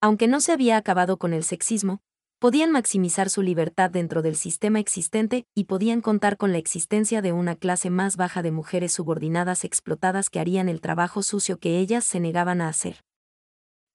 Aunque 0.00 0.27
no 0.27 0.41
se 0.41 0.53
había 0.53 0.79
acabado 0.79 1.19
con 1.19 1.35
el 1.35 1.45
sexismo, 1.45 2.00
podían 2.39 2.71
maximizar 2.71 3.29
su 3.29 3.43
libertad 3.43 3.91
dentro 3.91 4.23
del 4.23 4.37
sistema 4.37 4.81
existente 4.81 5.45
y 5.55 5.65
podían 5.65 6.00
contar 6.00 6.39
con 6.39 6.53
la 6.53 6.59
existencia 6.59 7.21
de 7.21 7.33
una 7.33 7.57
clase 7.57 7.91
más 7.91 8.17
baja 8.17 8.41
de 8.41 8.53
mujeres 8.53 8.93
subordinadas 8.93 9.65
explotadas 9.65 10.31
que 10.31 10.41
harían 10.41 10.71
el 10.71 10.81
trabajo 10.81 11.23
sucio 11.23 11.59
que 11.59 11.79
ellas 11.79 12.05
se 12.05 12.21
negaban 12.21 12.62
a 12.62 12.69
hacer. 12.69 13.05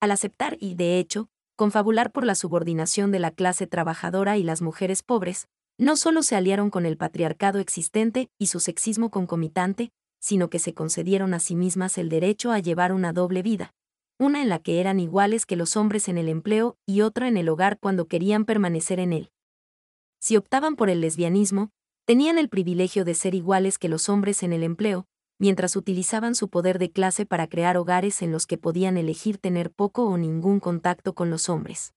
Al 0.00 0.12
aceptar 0.12 0.56
y, 0.60 0.76
de 0.76 1.00
hecho, 1.00 1.30
confabular 1.56 2.12
por 2.12 2.24
la 2.24 2.34
subordinación 2.34 3.10
de 3.10 3.18
la 3.18 3.30
clase 3.30 3.66
trabajadora 3.66 4.36
y 4.36 4.42
las 4.42 4.62
mujeres 4.62 5.02
pobres, 5.02 5.48
no 5.78 5.96
solo 5.96 6.22
se 6.22 6.36
aliaron 6.36 6.70
con 6.70 6.86
el 6.86 6.96
patriarcado 6.96 7.58
existente 7.58 8.30
y 8.38 8.46
su 8.46 8.60
sexismo 8.60 9.10
concomitante, 9.10 9.90
sino 10.20 10.48
que 10.48 10.58
se 10.58 10.74
concedieron 10.74 11.34
a 11.34 11.40
sí 11.40 11.54
mismas 11.56 11.98
el 11.98 12.08
derecho 12.08 12.52
a 12.52 12.58
llevar 12.58 12.92
una 12.92 13.12
doble 13.12 13.42
vida, 13.42 13.74
una 14.18 14.42
en 14.42 14.48
la 14.48 14.58
que 14.58 14.80
eran 14.80 15.00
iguales 15.00 15.44
que 15.44 15.56
los 15.56 15.76
hombres 15.76 16.08
en 16.08 16.18
el 16.18 16.28
empleo 16.28 16.76
y 16.86 17.02
otra 17.02 17.28
en 17.28 17.36
el 17.36 17.48
hogar 17.48 17.78
cuando 17.78 18.06
querían 18.06 18.44
permanecer 18.44 19.00
en 19.00 19.12
él. 19.12 19.30
Si 20.18 20.36
optaban 20.36 20.76
por 20.76 20.88
el 20.88 21.00
lesbianismo, 21.00 21.70
tenían 22.06 22.38
el 22.38 22.48
privilegio 22.48 23.04
de 23.04 23.14
ser 23.14 23.34
iguales 23.34 23.78
que 23.78 23.88
los 23.88 24.08
hombres 24.08 24.42
en 24.42 24.52
el 24.52 24.62
empleo, 24.62 25.06
mientras 25.38 25.76
utilizaban 25.76 26.34
su 26.34 26.48
poder 26.48 26.78
de 26.78 26.90
clase 26.90 27.26
para 27.26 27.46
crear 27.46 27.76
hogares 27.76 28.22
en 28.22 28.32
los 28.32 28.46
que 28.46 28.58
podían 28.58 28.96
elegir 28.96 29.38
tener 29.38 29.70
poco 29.70 30.06
o 30.06 30.16
ningún 30.16 30.60
contacto 30.60 31.14
con 31.14 31.30
los 31.30 31.48
hombres. 31.48 31.92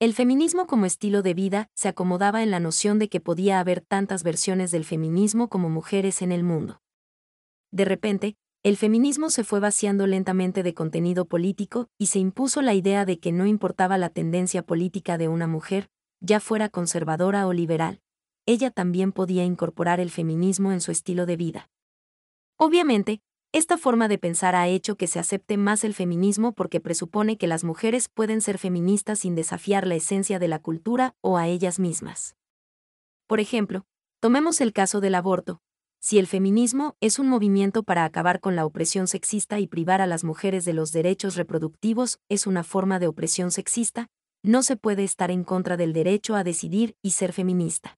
El 0.00 0.12
feminismo 0.12 0.66
como 0.66 0.86
estilo 0.86 1.22
de 1.22 1.34
vida 1.34 1.70
se 1.74 1.88
acomodaba 1.88 2.42
en 2.42 2.50
la 2.50 2.60
noción 2.60 2.98
de 2.98 3.08
que 3.08 3.20
podía 3.20 3.60
haber 3.60 3.80
tantas 3.80 4.22
versiones 4.22 4.70
del 4.70 4.84
feminismo 4.84 5.48
como 5.48 5.70
mujeres 5.70 6.20
en 6.20 6.32
el 6.32 6.42
mundo. 6.42 6.82
De 7.70 7.84
repente, 7.84 8.36
el 8.62 8.76
feminismo 8.76 9.30
se 9.30 9.44
fue 9.44 9.60
vaciando 9.60 10.06
lentamente 10.06 10.62
de 10.62 10.74
contenido 10.74 11.26
político 11.26 11.88
y 11.98 12.06
se 12.06 12.18
impuso 12.18 12.62
la 12.62 12.74
idea 12.74 13.04
de 13.04 13.18
que 13.18 13.30
no 13.30 13.46
importaba 13.46 13.98
la 13.98 14.08
tendencia 14.08 14.62
política 14.62 15.18
de 15.18 15.28
una 15.28 15.46
mujer, 15.46 15.90
ya 16.20 16.40
fuera 16.40 16.68
conservadora 16.68 17.46
o 17.46 17.52
liberal, 17.52 18.00
ella 18.46 18.70
también 18.70 19.12
podía 19.12 19.44
incorporar 19.44 20.00
el 20.00 20.10
feminismo 20.10 20.72
en 20.72 20.80
su 20.80 20.90
estilo 20.90 21.24
de 21.24 21.36
vida. 21.36 21.70
Obviamente, 22.56 23.20
esta 23.52 23.78
forma 23.78 24.08
de 24.08 24.18
pensar 24.18 24.54
ha 24.54 24.68
hecho 24.68 24.96
que 24.96 25.06
se 25.06 25.18
acepte 25.18 25.56
más 25.56 25.84
el 25.84 25.94
feminismo 25.94 26.52
porque 26.52 26.80
presupone 26.80 27.36
que 27.36 27.46
las 27.46 27.64
mujeres 27.64 28.08
pueden 28.08 28.40
ser 28.40 28.58
feministas 28.58 29.20
sin 29.20 29.34
desafiar 29.34 29.86
la 29.86 29.94
esencia 29.94 30.38
de 30.38 30.48
la 30.48 30.58
cultura 30.58 31.14
o 31.20 31.36
a 31.36 31.48
ellas 31.48 31.78
mismas. 31.78 32.36
Por 33.26 33.40
ejemplo, 33.40 33.86
tomemos 34.20 34.60
el 34.60 34.72
caso 34.72 35.00
del 35.00 35.14
aborto, 35.14 35.60
si 36.04 36.18
el 36.18 36.26
feminismo 36.26 36.98
es 37.00 37.18
un 37.18 37.30
movimiento 37.30 37.82
para 37.82 38.04
acabar 38.04 38.38
con 38.40 38.56
la 38.56 38.66
opresión 38.66 39.08
sexista 39.08 39.58
y 39.58 39.66
privar 39.66 40.02
a 40.02 40.06
las 40.06 40.22
mujeres 40.22 40.66
de 40.66 40.74
los 40.74 40.92
derechos 40.92 41.34
reproductivos, 41.34 42.18
es 42.28 42.46
una 42.46 42.62
forma 42.62 42.98
de 42.98 43.06
opresión 43.06 43.50
sexista, 43.50 44.08
no 44.42 44.62
se 44.62 44.76
puede 44.76 45.02
estar 45.02 45.30
en 45.30 45.44
contra 45.44 45.78
del 45.78 45.94
derecho 45.94 46.34
a 46.34 46.44
decidir 46.44 46.94
y 47.00 47.12
ser 47.12 47.32
feminista. 47.32 47.96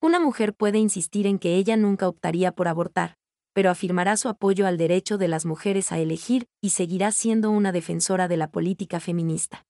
Una 0.00 0.20
mujer 0.20 0.54
puede 0.54 0.78
insistir 0.78 1.26
en 1.26 1.40
que 1.40 1.56
ella 1.56 1.76
nunca 1.76 2.06
optaría 2.06 2.52
por 2.52 2.68
abortar, 2.68 3.17
pero 3.58 3.72
afirmará 3.72 4.16
su 4.16 4.28
apoyo 4.28 4.68
al 4.68 4.78
derecho 4.78 5.18
de 5.18 5.26
las 5.26 5.44
mujeres 5.44 5.90
a 5.90 5.98
elegir 5.98 6.46
y 6.60 6.70
seguirá 6.70 7.10
siendo 7.10 7.50
una 7.50 7.72
defensora 7.72 8.28
de 8.28 8.36
la 8.36 8.52
política 8.52 9.00
feminista. 9.00 9.66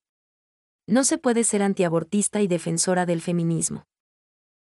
No 0.87 1.05
se 1.05 1.17
puede 1.17 1.43
ser 1.43 1.63
antiabortista 1.63 2.43
y 2.43 2.49
defensora 2.49 3.07
del 3.07 3.23
feminismo. 3.23 3.87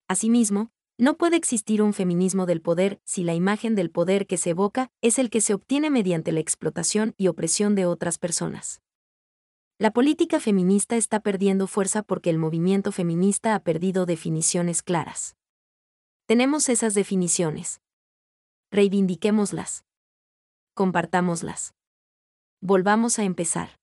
Asimismo, 0.07 0.71
no 0.99 1.17
puede 1.17 1.37
existir 1.37 1.83
un 1.83 1.95
feminismo 1.95 2.47
del 2.47 2.63
poder 2.63 3.01
si 3.05 3.25
la 3.25 3.35
imagen 3.35 3.75
del 3.75 3.91
poder 3.91 4.29
que 4.29 4.37
se 4.37 4.51
evoca 4.51 4.93
es 5.01 5.19
el 5.19 5.31
que 5.31 5.41
se 5.41 5.53
obtiene 5.53 5.91
mediante 5.91 6.31
la 6.31 6.39
explotación 6.39 7.15
y 7.17 7.27
opresión 7.27 7.75
de 7.75 7.87
otras 7.87 8.19
personas. 8.19 8.83
La 9.79 9.91
política 9.91 10.39
feminista 10.39 10.95
está 10.95 11.19
perdiendo 11.19 11.67
fuerza 11.67 12.05
porque 12.05 12.31
el 12.31 12.39
movimiento 12.39 12.93
feminista 12.93 13.57
ha 13.57 13.65
perdido 13.65 14.07
definiciones 14.07 14.81
claras. 14.81 15.35
Tenemos 16.27 16.69
esas 16.69 16.95
definiciones. 16.95 17.81
Reivindiquémoslas. 18.71 19.87
Compartámoslas. 20.75 21.73
Volvamos 22.61 23.19
a 23.19 23.25
empezar. 23.25 23.79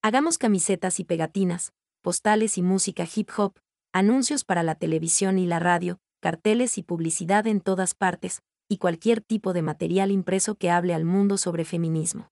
Hagamos 0.00 0.38
camisetas 0.38 1.00
y 1.00 1.04
pegatinas, 1.04 1.74
postales 2.00 2.56
y 2.56 2.62
música 2.62 3.06
hip 3.14 3.28
hop, 3.36 3.58
anuncios 3.92 4.44
para 4.44 4.62
la 4.62 4.74
televisión 4.74 5.38
y 5.38 5.46
la 5.46 5.58
radio, 5.58 5.98
carteles 6.20 6.78
y 6.78 6.82
publicidad 6.82 7.46
en 7.46 7.60
todas 7.60 7.94
partes, 7.94 8.40
y 8.70 8.78
cualquier 8.78 9.20
tipo 9.20 9.52
de 9.52 9.60
material 9.60 10.10
impreso 10.10 10.54
que 10.54 10.70
hable 10.70 10.94
al 10.94 11.04
mundo 11.04 11.36
sobre 11.36 11.66
feminismo. 11.66 12.30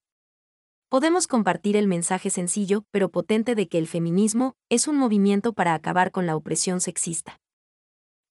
Podemos 0.89 1.27
compartir 1.27 1.77
el 1.77 1.87
mensaje 1.87 2.31
sencillo 2.31 2.87
pero 2.91 3.11
potente 3.11 3.55
de 3.55 3.69
que 3.69 3.77
el 3.77 3.89
feminismo 3.89 4.55
es 4.71 4.89
un 4.89 4.97
movimiento 4.97 5.53
para 5.53 5.75
acabar 5.75 6.13
con 6.13 6.25
la 6.25 6.35
opresión 6.35 6.81
sexista. 6.81 7.39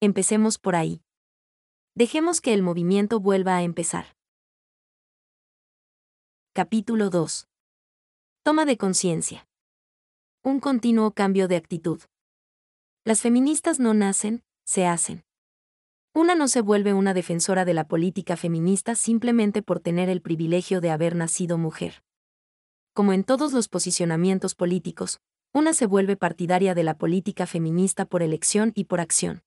Empecemos 0.01 0.57
por 0.57 0.75
ahí. 0.75 1.03
Dejemos 1.97 2.41
que 2.41 2.53
el 2.53 2.61
movimiento 2.61 3.19
vuelva 3.19 3.55
a 3.55 3.63
empezar. 3.63 4.15
Capítulo 6.53 7.09
2. 7.09 7.47
Toma 8.43 8.65
de 8.65 8.77
conciencia. 8.77 9.47
Un 10.43 10.59
continuo 10.59 11.15
cambio 11.15 11.47
de 11.47 11.55
actitud. 11.55 11.99
Las 13.03 13.21
feministas 13.21 13.79
no 13.79 13.95
nacen, 13.95 14.43
se 14.63 14.85
hacen. 14.85 15.23
Una 16.13 16.35
no 16.35 16.47
se 16.47 16.61
vuelve 16.61 16.93
una 16.93 17.15
defensora 17.15 17.65
de 17.65 17.73
la 17.73 17.87
política 17.87 18.37
feminista 18.37 18.93
simplemente 18.93 19.63
por 19.63 19.79
tener 19.79 20.07
el 20.07 20.21
privilegio 20.21 20.81
de 20.81 20.91
haber 20.91 21.15
nacido 21.15 21.57
mujer. 21.57 22.03
Como 22.93 23.11
en 23.11 23.23
todos 23.23 23.53
los 23.53 23.69
posicionamientos 23.69 24.53
políticos, 24.53 25.19
una 25.51 25.73
se 25.73 25.87
vuelve 25.87 26.15
partidaria 26.15 26.75
de 26.75 26.83
la 26.83 26.95
política 26.95 27.47
feminista 27.47 28.05
por 28.05 28.21
elección 28.21 28.71
y 28.75 28.83
por 28.83 28.99
acción. 28.99 29.41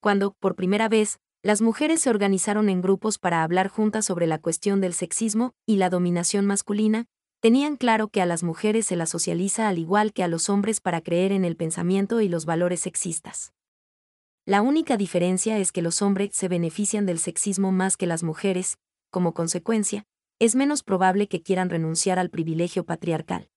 Cuando, 0.00 0.32
por 0.40 0.56
primera 0.56 0.88
vez, 0.88 1.20
las 1.42 1.60
mujeres 1.60 2.00
se 2.00 2.10
organizaron 2.10 2.68
en 2.68 2.80
grupos 2.80 3.18
para 3.18 3.42
hablar 3.42 3.66
juntas 3.68 4.04
sobre 4.04 4.28
la 4.28 4.38
cuestión 4.38 4.80
del 4.80 4.94
sexismo 4.94 5.54
y 5.66 5.76
la 5.76 5.90
dominación 5.90 6.46
masculina, 6.46 7.06
tenían 7.40 7.76
claro 7.76 8.06
que 8.06 8.22
a 8.22 8.26
las 8.26 8.44
mujeres 8.44 8.86
se 8.86 8.94
las 8.94 9.10
socializa 9.10 9.68
al 9.68 9.78
igual 9.78 10.12
que 10.12 10.22
a 10.22 10.28
los 10.28 10.48
hombres 10.48 10.80
para 10.80 11.00
creer 11.00 11.32
en 11.32 11.44
el 11.44 11.56
pensamiento 11.56 12.20
y 12.20 12.28
los 12.28 12.46
valores 12.46 12.78
sexistas. 12.78 13.52
La 14.46 14.62
única 14.62 14.96
diferencia 14.96 15.58
es 15.58 15.72
que 15.72 15.82
los 15.82 16.00
hombres 16.00 16.30
se 16.32 16.46
benefician 16.46 17.06
del 17.06 17.18
sexismo 17.18 17.72
más 17.72 17.96
que 17.96 18.06
las 18.06 18.22
mujeres, 18.22 18.78
como 19.10 19.34
consecuencia, 19.34 20.04
es 20.38 20.54
menos 20.54 20.84
probable 20.84 21.26
que 21.26 21.42
quieran 21.42 21.70
renunciar 21.70 22.20
al 22.20 22.30
privilegio 22.30 22.84
patriarcal. 22.84 23.48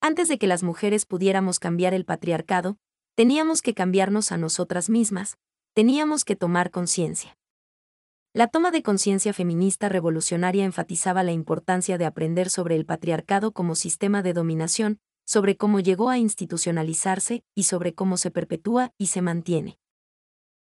Antes 0.00 0.28
de 0.28 0.38
que 0.38 0.46
las 0.46 0.62
mujeres 0.62 1.06
pudiéramos 1.06 1.58
cambiar 1.58 1.94
el 1.94 2.04
patriarcado, 2.04 2.78
teníamos 3.16 3.62
que 3.62 3.74
cambiarnos 3.74 4.32
a 4.32 4.36
nosotras 4.36 4.88
mismas, 4.88 5.38
teníamos 5.74 6.26
que 6.26 6.36
tomar 6.36 6.70
conciencia. 6.70 7.38
La 8.34 8.48
toma 8.48 8.70
de 8.70 8.82
conciencia 8.82 9.32
feminista 9.32 9.88
revolucionaria 9.88 10.64
enfatizaba 10.64 11.22
la 11.22 11.32
importancia 11.32 11.96
de 11.96 12.04
aprender 12.04 12.50
sobre 12.50 12.76
el 12.76 12.84
patriarcado 12.84 13.52
como 13.52 13.74
sistema 13.74 14.22
de 14.22 14.34
dominación, 14.34 15.00
sobre 15.24 15.56
cómo 15.56 15.80
llegó 15.80 16.10
a 16.10 16.18
institucionalizarse 16.18 17.42
y 17.54 17.62
sobre 17.62 17.94
cómo 17.94 18.18
se 18.18 18.30
perpetúa 18.30 18.92
y 18.98 19.06
se 19.06 19.22
mantiene. 19.22 19.78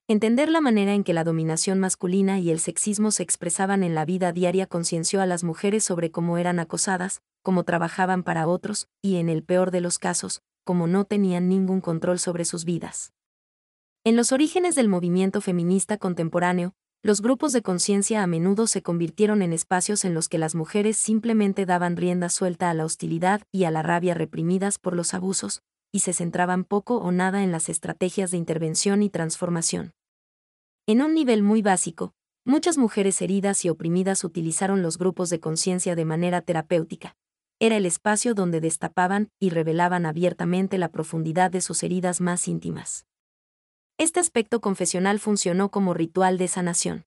Entender 0.07 0.49
la 0.49 0.61
manera 0.61 0.93
en 0.93 1.03
que 1.03 1.13
la 1.13 1.25
dominación 1.25 1.79
masculina 1.79 2.39
y 2.39 2.49
el 2.49 2.59
sexismo 2.59 3.11
se 3.11 3.23
expresaban 3.23 3.83
en 3.83 3.95
la 3.95 4.05
vida 4.05 4.31
diaria 4.31 4.65
concienció 4.65 5.21
a 5.21 5.25
las 5.25 5.43
mujeres 5.43 5.83
sobre 5.83 6.11
cómo 6.11 6.37
eran 6.37 6.59
acosadas, 6.59 7.21
cómo 7.41 7.63
trabajaban 7.63 8.23
para 8.23 8.47
otros, 8.47 8.87
y 9.01 9.17
en 9.17 9.27
el 9.27 9.43
peor 9.43 9.71
de 9.71 9.81
los 9.81 9.99
casos, 9.99 10.41
cómo 10.63 10.87
no 10.87 11.03
tenían 11.03 11.49
ningún 11.49 11.81
control 11.81 12.17
sobre 12.19 12.45
sus 12.45 12.63
vidas. 12.63 13.13
En 14.03 14.15
los 14.15 14.31
orígenes 14.31 14.73
del 14.73 14.89
movimiento 14.89 15.41
feminista 15.41 15.97
contemporáneo, 15.97 16.73
los 17.03 17.21
grupos 17.21 17.53
de 17.53 17.61
conciencia 17.61 18.23
a 18.23 18.27
menudo 18.27 18.65
se 18.65 18.81
convirtieron 18.81 19.43
en 19.43 19.53
espacios 19.53 20.05
en 20.05 20.15
los 20.15 20.27
que 20.27 20.39
las 20.39 20.55
mujeres 20.55 20.97
simplemente 20.97 21.67
daban 21.67 21.95
rienda 21.95 22.29
suelta 22.29 22.71
a 22.71 22.73
la 22.73 22.83
hostilidad 22.83 23.43
y 23.51 23.65
a 23.65 23.71
la 23.71 23.83
rabia 23.83 24.15
reprimidas 24.15 24.79
por 24.79 24.95
los 24.95 25.13
abusos, 25.13 25.61
y 25.91 25.99
se 25.99 26.13
centraban 26.13 26.63
poco 26.63 26.97
o 26.97 27.11
nada 27.11 27.43
en 27.43 27.51
las 27.51 27.69
estrategias 27.69 28.31
de 28.31 28.37
intervención 28.37 29.03
y 29.03 29.11
transformación. 29.11 29.93
En 30.87 31.03
un 31.03 31.13
nivel 31.13 31.43
muy 31.43 31.61
básico, 31.61 32.15
muchas 32.43 32.79
mujeres 32.79 33.21
heridas 33.21 33.63
y 33.65 33.69
oprimidas 33.69 34.23
utilizaron 34.23 34.81
los 34.81 34.97
grupos 34.97 35.29
de 35.29 35.39
conciencia 35.39 35.93
de 35.93 36.05
manera 36.05 36.41
terapéutica. 36.41 37.15
Era 37.59 37.77
el 37.77 37.85
espacio 37.85 38.33
donde 38.33 38.61
destapaban 38.61 39.29
y 39.39 39.51
revelaban 39.51 40.07
abiertamente 40.07 40.79
la 40.79 40.89
profundidad 40.89 41.51
de 41.51 41.61
sus 41.61 41.83
heridas 41.83 42.19
más 42.19 42.47
íntimas. 42.47 43.05
Este 44.01 44.19
aspecto 44.19 44.61
confesional 44.61 45.19
funcionó 45.19 45.69
como 45.69 45.93
ritual 45.93 46.39
de 46.39 46.47
sanación. 46.47 47.05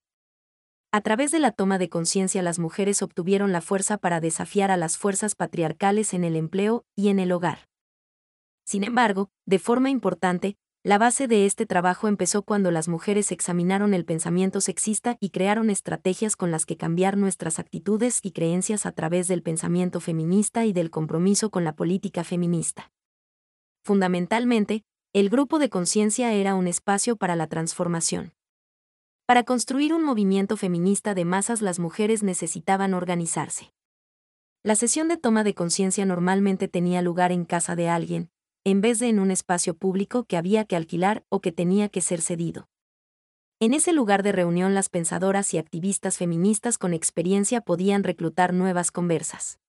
A 0.93 1.01
través 1.01 1.29
de 1.31 1.39
la 1.39 1.51
toma 1.51 1.77
de 1.77 1.89
conciencia 1.89 2.41
las 2.41 2.57
mujeres 2.57 3.01
obtuvieron 3.01 3.51
la 3.51 3.59
fuerza 3.59 3.97
para 3.97 4.21
desafiar 4.21 4.71
a 4.71 4.77
las 4.77 4.97
fuerzas 4.97 5.35
patriarcales 5.35 6.13
en 6.13 6.23
el 6.23 6.37
empleo 6.37 6.85
y 6.95 7.09
en 7.09 7.19
el 7.19 7.33
hogar. 7.33 7.67
Sin 8.63 8.85
embargo, 8.85 9.29
de 9.45 9.59
forma 9.59 9.89
importante, 9.89 10.55
la 10.85 10.97
base 10.97 11.27
de 11.27 11.45
este 11.45 11.65
trabajo 11.65 12.07
empezó 12.07 12.43
cuando 12.43 12.71
las 12.71 12.87
mujeres 12.87 13.33
examinaron 13.33 13.93
el 13.93 14.05
pensamiento 14.05 14.61
sexista 14.61 15.17
y 15.19 15.31
crearon 15.31 15.69
estrategias 15.69 16.37
con 16.37 16.49
las 16.49 16.65
que 16.65 16.77
cambiar 16.77 17.17
nuestras 17.17 17.59
actitudes 17.59 18.21
y 18.23 18.31
creencias 18.31 18.85
a 18.85 18.93
través 18.93 19.27
del 19.27 19.43
pensamiento 19.43 19.99
feminista 19.99 20.63
y 20.63 20.71
del 20.71 20.91
compromiso 20.91 21.49
con 21.49 21.65
la 21.65 21.75
política 21.75 22.23
feminista. 22.23 22.89
fundamentalmente, 23.83 24.85
el 25.15 25.29
grupo 25.29 25.59
de 25.59 25.69
conciencia 25.69 26.33
era 26.33 26.55
un 26.55 26.67
espacio 26.67 27.15
para 27.15 27.37
la 27.37 27.47
transformación. 27.47 28.33
Para 29.25 29.43
construir 29.43 29.93
un 29.93 30.03
movimiento 30.03 30.57
feminista 30.57 31.13
de 31.13 31.23
masas 31.23 31.61
las 31.61 31.79
mujeres 31.79 32.21
necesitaban 32.21 32.93
organizarse. 32.93 33.71
La 34.61 34.75
sesión 34.75 35.07
de 35.07 35.15
toma 35.15 35.45
de 35.45 35.53
conciencia 35.53 36.05
normalmente 36.05 36.67
tenía 36.67 37.01
lugar 37.01 37.31
en 37.31 37.45
casa 37.45 37.77
de 37.77 37.87
alguien, 37.87 38.29
en 38.65 38.81
vez 38.81 38.99
de 38.99 39.07
en 39.07 39.19
un 39.19 39.31
espacio 39.31 39.73
público 39.73 40.25
que 40.25 40.35
había 40.35 40.65
que 40.65 40.75
alquilar 40.75 41.23
o 41.29 41.39
que 41.39 41.53
tenía 41.53 41.87
que 41.87 42.01
ser 42.01 42.19
cedido. 42.19 42.67
En 43.61 43.73
ese 43.73 43.93
lugar 43.93 44.21
de 44.21 44.33
reunión 44.33 44.73
las 44.73 44.89
pensadoras 44.89 45.53
y 45.53 45.57
activistas 45.57 46.17
feministas 46.17 46.77
con 46.77 46.93
experiencia 46.93 47.61
podían 47.61 48.03
reclutar 48.03 48.53
nuevas 48.53 48.91
conversas. 48.91 49.59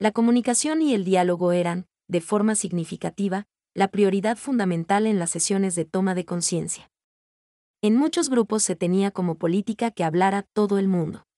La 0.00 0.10
comunicación 0.10 0.82
y 0.82 0.94
el 0.94 1.04
diálogo 1.04 1.52
eran, 1.52 1.86
de 2.08 2.20
forma 2.20 2.56
significativa, 2.56 3.46
la 3.78 3.86
prioridad 3.86 4.36
fundamental 4.36 5.06
en 5.06 5.20
las 5.20 5.30
sesiones 5.30 5.76
de 5.76 5.84
toma 5.84 6.16
de 6.16 6.24
conciencia. 6.24 6.90
En 7.80 7.94
muchos 7.94 8.28
grupos 8.28 8.64
se 8.64 8.74
tenía 8.74 9.12
como 9.12 9.36
política 9.36 9.92
que 9.92 10.02
hablara 10.02 10.42
todo 10.42 10.78
el 10.78 10.88
mundo. 10.88 11.28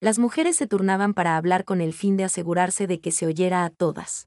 Las 0.00 0.18
mujeres 0.18 0.56
se 0.56 0.66
turnaban 0.66 1.14
para 1.14 1.36
hablar 1.36 1.64
con 1.64 1.80
el 1.80 1.92
fin 1.92 2.16
de 2.16 2.24
asegurarse 2.24 2.88
de 2.88 3.00
que 3.00 3.12
se 3.12 3.26
oyera 3.26 3.64
a 3.64 3.70
todas. 3.70 4.26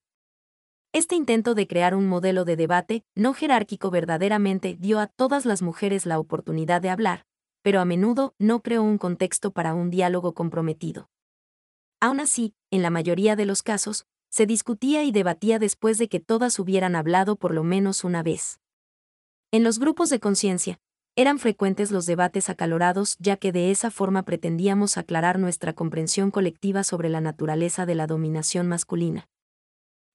Este 0.94 1.16
intento 1.16 1.56
de 1.56 1.68
crear 1.68 1.94
un 1.94 2.08
modelo 2.08 2.46
de 2.46 2.56
debate 2.56 3.04
no 3.16 3.34
jerárquico 3.34 3.92
verdaderamente 3.92 4.78
dio 4.80 5.02
a 5.02 5.08
todas 5.08 5.46
las 5.46 5.62
mujeres 5.62 6.06
la 6.06 6.20
oportunidad 6.20 6.82
de 6.82 6.90
hablar, 6.90 7.26
pero 7.62 7.82
a 7.82 7.86
menudo 7.86 8.34
no 8.40 8.62
creó 8.62 8.82
un 8.82 8.98
contexto 8.98 9.52
para 9.52 9.74
un 9.74 9.90
diálogo 9.90 10.34
comprometido. 10.34 11.10
Aún 12.00 12.22
así, 12.22 12.54
en 12.72 12.82
la 12.82 12.92
mayoría 12.92 13.36
de 13.36 13.46
los 13.46 13.62
casos, 13.62 14.08
se 14.36 14.46
discutía 14.46 15.06
y 15.06 15.14
debatía 15.14 15.60
después 15.60 15.98
de 15.98 16.10
que 16.10 16.20
todas 16.20 16.60
hubieran 16.60 16.98
hablado 16.98 17.38
por 17.38 17.54
lo 17.54 17.64
menos 17.64 18.04
una 18.04 18.22
vez. 18.22 18.60
En 19.50 19.64
los 19.64 19.80
grupos 19.80 20.10
de 20.10 20.20
conciencia, 20.20 20.78
eran 21.16 21.40
frecuentes 21.40 21.90
los 21.90 22.06
debates 22.06 22.50
acalorados 22.50 23.16
ya 23.20 23.38
que 23.38 23.54
de 23.54 23.72
esa 23.72 23.92
forma 23.92 24.24
pretendíamos 24.24 24.98
aclarar 24.98 25.40
nuestra 25.40 25.72
comprensión 25.72 26.32
colectiva 26.32 26.84
sobre 26.84 27.08
la 27.08 27.22
naturaleza 27.22 27.86
de 27.86 27.96
la 27.96 28.08
dominación 28.08 28.68
masculina. 28.68 29.30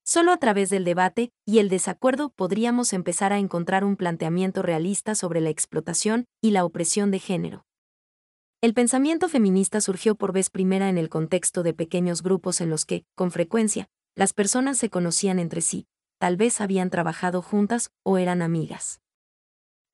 Solo 0.05 0.33
a 0.33 0.37
través 0.37 0.69
del 0.69 0.85
debate 0.85 1.33
y 1.47 1.61
el 1.61 1.71
desacuerdo 1.71 2.29
podríamos 2.29 2.93
empezar 2.93 3.33
a 3.33 3.39
encontrar 3.39 3.85
un 3.85 3.97
planteamiento 3.97 4.61
realista 4.61 5.15
sobre 5.15 5.41
la 5.41 5.49
explotación 5.49 6.27
y 6.43 6.51
la 6.51 6.67
opresión 6.67 7.11
de 7.11 7.21
género. 7.21 7.65
El 8.61 8.75
pensamiento 8.75 9.31
feminista 9.31 9.81
surgió 9.81 10.15
por 10.15 10.35
vez 10.35 10.51
primera 10.51 10.91
en 10.91 10.99
el 10.99 11.09
contexto 11.09 11.63
de 11.63 11.73
pequeños 11.73 12.23
grupos 12.23 12.61
en 12.61 12.69
los 12.69 12.85
que, 12.85 13.07
con 13.15 13.31
frecuencia, 13.31 13.89
las 14.21 14.35
personas 14.35 14.77
se 14.77 14.91
conocían 14.91 15.39
entre 15.39 15.63
sí, 15.63 15.87
tal 16.19 16.37
vez 16.37 16.61
habían 16.61 16.91
trabajado 16.91 17.41
juntas 17.41 17.91
o 18.03 18.19
eran 18.19 18.43
amigas. 18.43 19.01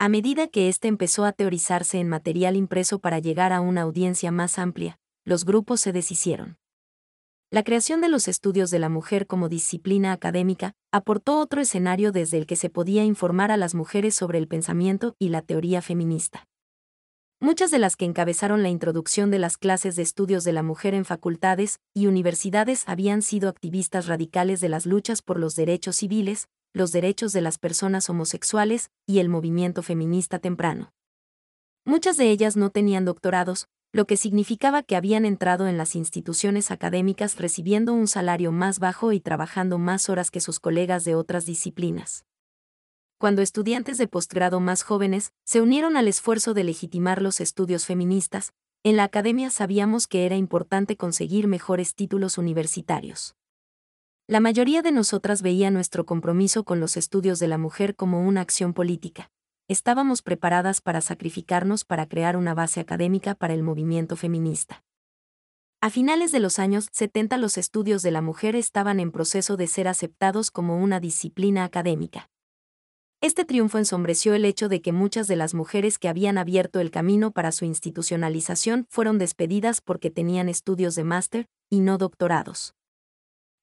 A 0.00 0.08
medida 0.08 0.48
que 0.48 0.68
éste 0.68 0.88
empezó 0.88 1.24
a 1.24 1.30
teorizarse 1.30 2.00
en 2.00 2.08
material 2.08 2.56
impreso 2.56 2.98
para 2.98 3.20
llegar 3.20 3.52
a 3.52 3.60
una 3.60 3.82
audiencia 3.82 4.32
más 4.32 4.58
amplia, 4.58 4.98
los 5.24 5.44
grupos 5.44 5.80
se 5.80 5.92
deshicieron. 5.92 6.58
La 7.52 7.62
creación 7.62 8.00
de 8.00 8.08
los 8.08 8.26
estudios 8.26 8.72
de 8.72 8.80
la 8.80 8.88
mujer 8.88 9.28
como 9.28 9.48
disciplina 9.48 10.10
académica 10.10 10.72
aportó 10.90 11.38
otro 11.38 11.60
escenario 11.60 12.10
desde 12.10 12.38
el 12.38 12.46
que 12.46 12.56
se 12.56 12.68
podía 12.68 13.04
informar 13.04 13.52
a 13.52 13.56
las 13.56 13.76
mujeres 13.76 14.16
sobre 14.16 14.38
el 14.38 14.48
pensamiento 14.48 15.14
y 15.20 15.28
la 15.28 15.42
teoría 15.42 15.82
feminista. 15.82 16.48
Muchas 17.38 17.70
de 17.70 17.78
las 17.78 17.96
que 17.96 18.06
encabezaron 18.06 18.62
la 18.62 18.70
introducción 18.70 19.30
de 19.30 19.38
las 19.38 19.58
clases 19.58 19.94
de 19.94 20.02
estudios 20.02 20.42
de 20.44 20.54
la 20.54 20.62
mujer 20.62 20.94
en 20.94 21.04
facultades 21.04 21.80
y 21.92 22.06
universidades 22.06 22.84
habían 22.86 23.20
sido 23.20 23.50
activistas 23.50 24.06
radicales 24.06 24.60
de 24.60 24.70
las 24.70 24.86
luchas 24.86 25.20
por 25.20 25.38
los 25.38 25.54
derechos 25.54 25.96
civiles, 25.96 26.48
los 26.72 26.92
derechos 26.92 27.32
de 27.32 27.42
las 27.42 27.58
personas 27.58 28.08
homosexuales 28.08 28.90
y 29.06 29.18
el 29.18 29.28
movimiento 29.28 29.82
feminista 29.82 30.38
temprano. 30.38 30.92
Muchas 31.84 32.16
de 32.16 32.30
ellas 32.30 32.56
no 32.56 32.70
tenían 32.70 33.04
doctorados, 33.04 33.68
lo 33.92 34.06
que 34.06 34.16
significaba 34.16 34.82
que 34.82 34.96
habían 34.96 35.24
entrado 35.24 35.68
en 35.68 35.76
las 35.78 35.94
instituciones 35.94 36.70
académicas 36.70 37.36
recibiendo 37.36 37.92
un 37.92 38.08
salario 38.08 38.50
más 38.50 38.78
bajo 38.78 39.12
y 39.12 39.20
trabajando 39.20 39.78
más 39.78 40.08
horas 40.08 40.30
que 40.30 40.40
sus 40.40 40.58
colegas 40.58 41.04
de 41.04 41.14
otras 41.14 41.44
disciplinas. 41.44 42.25
Cuando 43.18 43.40
estudiantes 43.40 43.96
de 43.96 44.08
posgrado 44.08 44.60
más 44.60 44.82
jóvenes 44.82 45.32
se 45.42 45.62
unieron 45.62 45.96
al 45.96 46.06
esfuerzo 46.06 46.52
de 46.52 46.64
legitimar 46.64 47.22
los 47.22 47.40
estudios 47.40 47.86
feministas, 47.86 48.52
en 48.82 48.96
la 48.96 49.04
academia 49.04 49.48
sabíamos 49.48 50.06
que 50.06 50.26
era 50.26 50.36
importante 50.36 50.98
conseguir 50.98 51.46
mejores 51.48 51.94
títulos 51.94 52.36
universitarios. 52.36 53.34
La 54.26 54.40
mayoría 54.40 54.82
de 54.82 54.92
nosotras 54.92 55.40
veía 55.40 55.70
nuestro 55.70 56.04
compromiso 56.04 56.64
con 56.64 56.78
los 56.78 56.98
estudios 56.98 57.38
de 57.38 57.48
la 57.48 57.56
mujer 57.56 57.96
como 57.96 58.20
una 58.20 58.42
acción 58.42 58.74
política, 58.74 59.30
estábamos 59.66 60.20
preparadas 60.20 60.82
para 60.82 61.00
sacrificarnos 61.00 61.86
para 61.86 62.06
crear 62.06 62.36
una 62.36 62.52
base 62.52 62.80
académica 62.80 63.34
para 63.34 63.54
el 63.54 63.62
movimiento 63.62 64.16
feminista. 64.16 64.84
A 65.80 65.88
finales 65.88 66.32
de 66.32 66.40
los 66.40 66.58
años 66.58 66.88
70 66.92 67.38
los 67.38 67.56
estudios 67.56 68.02
de 68.02 68.10
la 68.10 68.20
mujer 68.20 68.56
estaban 68.56 69.00
en 69.00 69.10
proceso 69.10 69.56
de 69.56 69.68
ser 69.68 69.88
aceptados 69.88 70.50
como 70.50 70.76
una 70.76 71.00
disciplina 71.00 71.64
académica. 71.64 72.28
Este 73.22 73.46
triunfo 73.46 73.78
ensombreció 73.78 74.34
el 74.34 74.44
hecho 74.44 74.68
de 74.68 74.82
que 74.82 74.92
muchas 74.92 75.26
de 75.26 75.36
las 75.36 75.54
mujeres 75.54 75.98
que 75.98 76.08
habían 76.08 76.36
abierto 76.36 76.80
el 76.80 76.90
camino 76.90 77.30
para 77.30 77.50
su 77.50 77.64
institucionalización 77.64 78.86
fueron 78.90 79.18
despedidas 79.18 79.80
porque 79.80 80.10
tenían 80.10 80.48
estudios 80.48 80.94
de 80.94 81.04
máster 81.04 81.46
y 81.70 81.80
no 81.80 81.96
doctorados. 81.96 82.74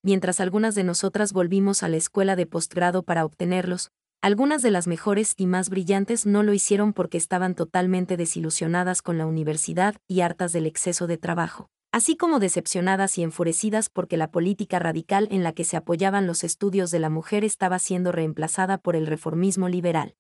Mientras 0.01 0.39
algunas 0.39 0.75
de 0.75 0.83
nosotras 0.83 1.33
volvimos 1.33 1.83
a 1.83 1.87
la 1.87 1.97
escuela 1.97 2.35
de 2.35 2.47
postgrado 2.47 3.03
para 3.03 3.23
obtenerlos, 3.25 3.89
algunas 4.21 4.61
de 4.63 4.71
las 4.71 4.87
mejores 4.87 5.33
y 5.37 5.45
más 5.45 5.69
brillantes 5.69 6.25
no 6.25 6.43
lo 6.43 6.53
hicieron 6.53 6.91
porque 6.91 7.17
estaban 7.17 7.55
totalmente 7.55 8.17
desilusionadas 8.17 9.01
con 9.01 9.17
la 9.17 9.25
universidad 9.25 9.95
y 10.07 10.21
hartas 10.21 10.51
del 10.51 10.65
exceso 10.65 11.07
de 11.07 11.17
trabajo, 11.17 11.69
así 11.93 12.17
como 12.17 12.39
decepcionadas 12.39 13.19
y 13.19 13.23
enfurecidas 13.23 13.87
porque 13.87 14.17
la 14.17 14.31
política 14.31 14.79
radical 14.79 15.27
en 15.29 15.43
la 15.43 15.53
que 15.53 15.63
se 15.63 15.77
apoyaban 15.77 16.25
los 16.25 16.43
estudios 16.43 16.89
de 16.89 16.97
la 16.97 17.11
mujer 17.11 17.43
estaba 17.43 17.77
siendo 17.77 18.11
reemplazada 18.11 18.79
por 18.79 18.95
el 18.95 19.05
reformismo 19.05 19.69
liberal. 19.69 20.15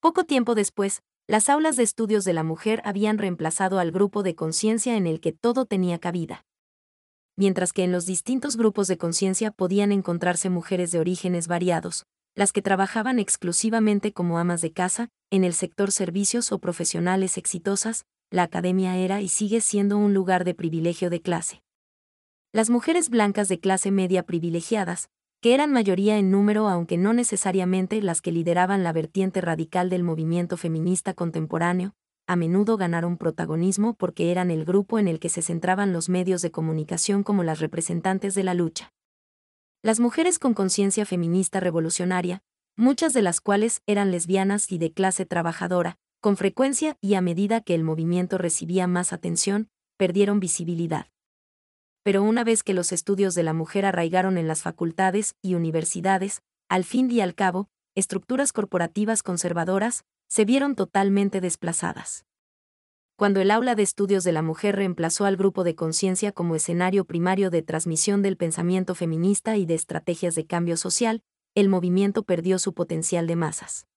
Poco 0.00 0.24
tiempo 0.24 0.54
después, 0.54 1.02
las 1.26 1.50
aulas 1.50 1.76
de 1.76 1.82
estudios 1.82 2.24
de 2.24 2.32
la 2.32 2.42
mujer 2.42 2.80
habían 2.86 3.18
reemplazado 3.18 3.78
al 3.78 3.92
grupo 3.92 4.22
de 4.22 4.34
conciencia 4.34 4.96
en 4.96 5.06
el 5.06 5.20
que 5.20 5.32
todo 5.32 5.66
tenía 5.66 5.98
cabida. 5.98 6.46
Mientras 7.36 7.74
que 7.74 7.84
en 7.84 7.92
los 7.92 8.06
distintos 8.06 8.56
grupos 8.56 8.88
de 8.88 8.96
conciencia 8.96 9.50
podían 9.50 9.92
encontrarse 9.92 10.48
mujeres 10.48 10.90
de 10.90 11.00
orígenes 11.00 11.48
variados, 11.48 12.06
las 12.34 12.50
que 12.50 12.62
trabajaban 12.62 13.18
exclusivamente 13.18 14.14
como 14.14 14.38
amas 14.38 14.62
de 14.62 14.72
casa, 14.72 15.10
en 15.30 15.44
el 15.44 15.52
sector 15.52 15.92
servicios 15.92 16.50
o 16.50 16.60
profesionales 16.60 17.36
exitosas, 17.36 18.06
la 18.30 18.42
academia 18.42 18.96
era 18.96 19.20
y 19.20 19.28
sigue 19.28 19.60
siendo 19.60 19.96
un 19.96 20.12
lugar 20.12 20.44
de 20.44 20.54
privilegio 20.54 21.10
de 21.10 21.20
clase. 21.20 21.62
Las 22.52 22.70
mujeres 22.70 23.08
blancas 23.08 23.48
de 23.48 23.60
clase 23.60 23.90
media 23.90 24.22
privilegiadas, 24.22 25.10
que 25.40 25.54
eran 25.54 25.72
mayoría 25.72 26.18
en 26.18 26.30
número 26.30 26.68
aunque 26.68 26.98
no 26.98 27.12
necesariamente 27.12 28.02
las 28.02 28.20
que 28.20 28.32
lideraban 28.32 28.82
la 28.82 28.92
vertiente 28.92 29.40
radical 29.40 29.88
del 29.88 30.02
movimiento 30.02 30.56
feminista 30.56 31.14
contemporáneo, 31.14 31.94
a 32.26 32.36
menudo 32.36 32.76
ganaron 32.76 33.16
protagonismo 33.16 33.94
porque 33.94 34.30
eran 34.30 34.50
el 34.50 34.64
grupo 34.64 34.98
en 34.98 35.08
el 35.08 35.20
que 35.20 35.30
se 35.30 35.40
centraban 35.40 35.92
los 35.92 36.08
medios 36.08 36.42
de 36.42 36.50
comunicación 36.50 37.22
como 37.22 37.44
las 37.44 37.60
representantes 37.60 38.34
de 38.34 38.44
la 38.44 38.52
lucha. 38.52 38.92
Las 39.82 40.00
mujeres 40.00 40.38
con 40.38 40.54
conciencia 40.54 41.06
feminista 41.06 41.60
revolucionaria, 41.60 42.42
muchas 42.76 43.12
de 43.14 43.22
las 43.22 43.40
cuales 43.40 43.80
eran 43.86 44.10
lesbianas 44.10 44.70
y 44.70 44.78
de 44.78 44.92
clase 44.92 45.24
trabajadora, 45.24 45.98
con 46.20 46.36
frecuencia 46.36 46.96
y 47.00 47.14
a 47.14 47.20
medida 47.20 47.60
que 47.60 47.74
el 47.74 47.84
movimiento 47.84 48.38
recibía 48.38 48.86
más 48.86 49.12
atención, 49.12 49.70
perdieron 49.96 50.40
visibilidad. 50.40 51.06
Pero 52.02 52.22
una 52.22 52.44
vez 52.44 52.62
que 52.62 52.74
los 52.74 52.92
estudios 52.92 53.34
de 53.34 53.42
la 53.42 53.52
mujer 53.52 53.84
arraigaron 53.84 54.38
en 54.38 54.48
las 54.48 54.62
facultades 54.62 55.34
y 55.42 55.54
universidades, 55.54 56.42
al 56.68 56.84
fin 56.84 57.10
y 57.10 57.20
al 57.20 57.34
cabo, 57.34 57.68
estructuras 57.94 58.52
corporativas 58.52 59.22
conservadoras, 59.22 60.04
se 60.28 60.44
vieron 60.44 60.74
totalmente 60.74 61.40
desplazadas 61.40 62.24
cuando 63.18 63.40
el 63.40 63.50
aula 63.50 63.74
de 63.74 63.82
estudios 63.82 64.22
de 64.22 64.30
la 64.30 64.42
mujer 64.42 64.76
reemplazó 64.76 65.24
al 65.24 65.36
grupo 65.36 65.64
de 65.64 65.74
conciencia 65.74 66.30
como 66.30 66.54
escenario 66.54 67.04
primario 67.04 67.50
de 67.50 67.62
transmisión 67.62 68.22
del 68.22 68.36
pensamiento 68.36 68.94
feminista 68.94 69.56
y 69.56 69.66
de 69.66 69.74
estrategias 69.74 70.36
de 70.36 70.46
cambio 70.46 70.76
social, 70.76 71.24
el 71.56 71.68
movimiento 71.68 72.22
perdió 72.22 72.60
su 72.60 72.74
potencial 72.74 73.26
de 73.26 73.34
masas. 73.34 73.88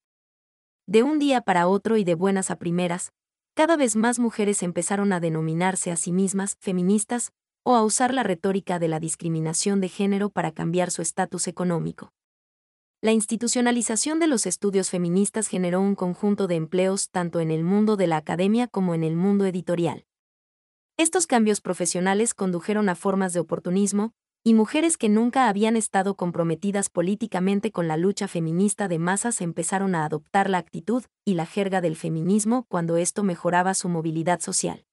De 0.88 1.04
un 1.04 1.20
día 1.20 1.42
para 1.42 1.68
otro 1.68 1.98
y 1.98 2.04
de 2.04 2.16
buenas 2.16 2.52
a 2.52 2.58
primeras, 2.58 3.14
cada 3.54 3.78
vez 3.78 3.96
más 3.96 4.20
mujeres 4.20 4.64
empezaron 4.64 5.14
a 5.14 5.20
denominarse 5.20 5.92
a 5.92 5.96
sí 5.96 6.12
mismas 6.12 6.58
feministas 6.60 7.32
o 7.64 7.76
a 7.76 7.84
usar 7.84 8.14
la 8.14 8.24
retórica 8.24 8.80
de 8.80 8.88
la 8.88 9.00
discriminación 9.00 9.82
de 9.82 9.90
género 9.90 10.30
para 10.30 10.52
cambiar 10.52 10.90
su 10.90 11.02
estatus 11.02 11.48
económico. 11.48 12.12
La 13.02 13.12
institucionalización 13.12 14.20
de 14.20 14.28
los 14.28 14.46
estudios 14.46 14.90
feministas 14.90 15.48
generó 15.48 15.82
un 15.82 15.96
conjunto 15.96 16.48
de 16.48 16.56
empleos 16.56 17.10
tanto 17.10 17.40
en 17.40 17.52
el 17.52 17.64
mundo 17.64 17.98
de 17.98 18.08
la 18.08 18.18
academia 18.18 18.68
como 18.68 18.94
en 18.94 19.04
el 19.04 19.16
mundo 19.16 19.46
editorial. 19.46 20.06
Estos 20.98 21.26
cambios 21.26 21.62
profesionales 21.62 22.34
condujeron 22.34 22.90
a 22.90 22.96
formas 22.96 23.34
de 23.34 23.40
oportunismo, 23.40 24.14
y 24.44 24.56
mujeres 24.56 24.98
que 24.98 25.08
nunca 25.08 25.48
habían 25.50 25.76
estado 25.76 26.16
comprometidas 26.16 26.90
políticamente 26.90 27.72
con 27.72 27.88
la 27.88 27.96
lucha 27.96 28.28
feminista 28.28 28.88
de 28.88 28.98
masas 28.98 29.40
empezaron 29.40 29.94
a 29.94 30.04
adoptar 30.04 30.50
la 30.50 30.58
actitud 30.58 31.04
y 31.24 31.36
la 31.36 31.46
jerga 31.46 31.80
del 31.80 31.96
feminismo 31.96 32.66
cuando 32.68 32.98
esto 32.98 33.24
mejoraba 33.24 33.76
su 33.76 33.88
movilidad 33.88 34.40
social. 34.40 34.86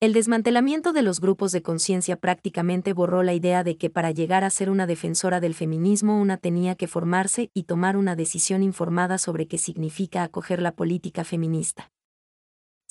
El 0.00 0.12
desmantelamiento 0.12 0.92
de 0.92 1.02
los 1.02 1.20
grupos 1.20 1.52
de 1.52 1.62
conciencia 1.62 2.16
prácticamente 2.16 2.92
borró 2.92 3.22
la 3.22 3.32
idea 3.32 3.64
de 3.64 3.76
que 3.76 3.90
para 3.90 4.10
llegar 4.10 4.44
a 4.44 4.50
ser 4.50 4.70
una 4.70 4.86
defensora 4.86 5.40
del 5.40 5.54
feminismo 5.54 6.20
una 6.20 6.36
tenía 6.36 6.74
que 6.74 6.88
formarse 6.88 7.50
y 7.54 7.64
tomar 7.64 7.96
una 7.96 8.16
decisión 8.16 8.62
informada 8.62 9.18
sobre 9.18 9.46
qué 9.46 9.56
significa 9.56 10.22
acoger 10.22 10.60
la 10.60 10.72
política 10.72 11.24
feminista. 11.24 11.93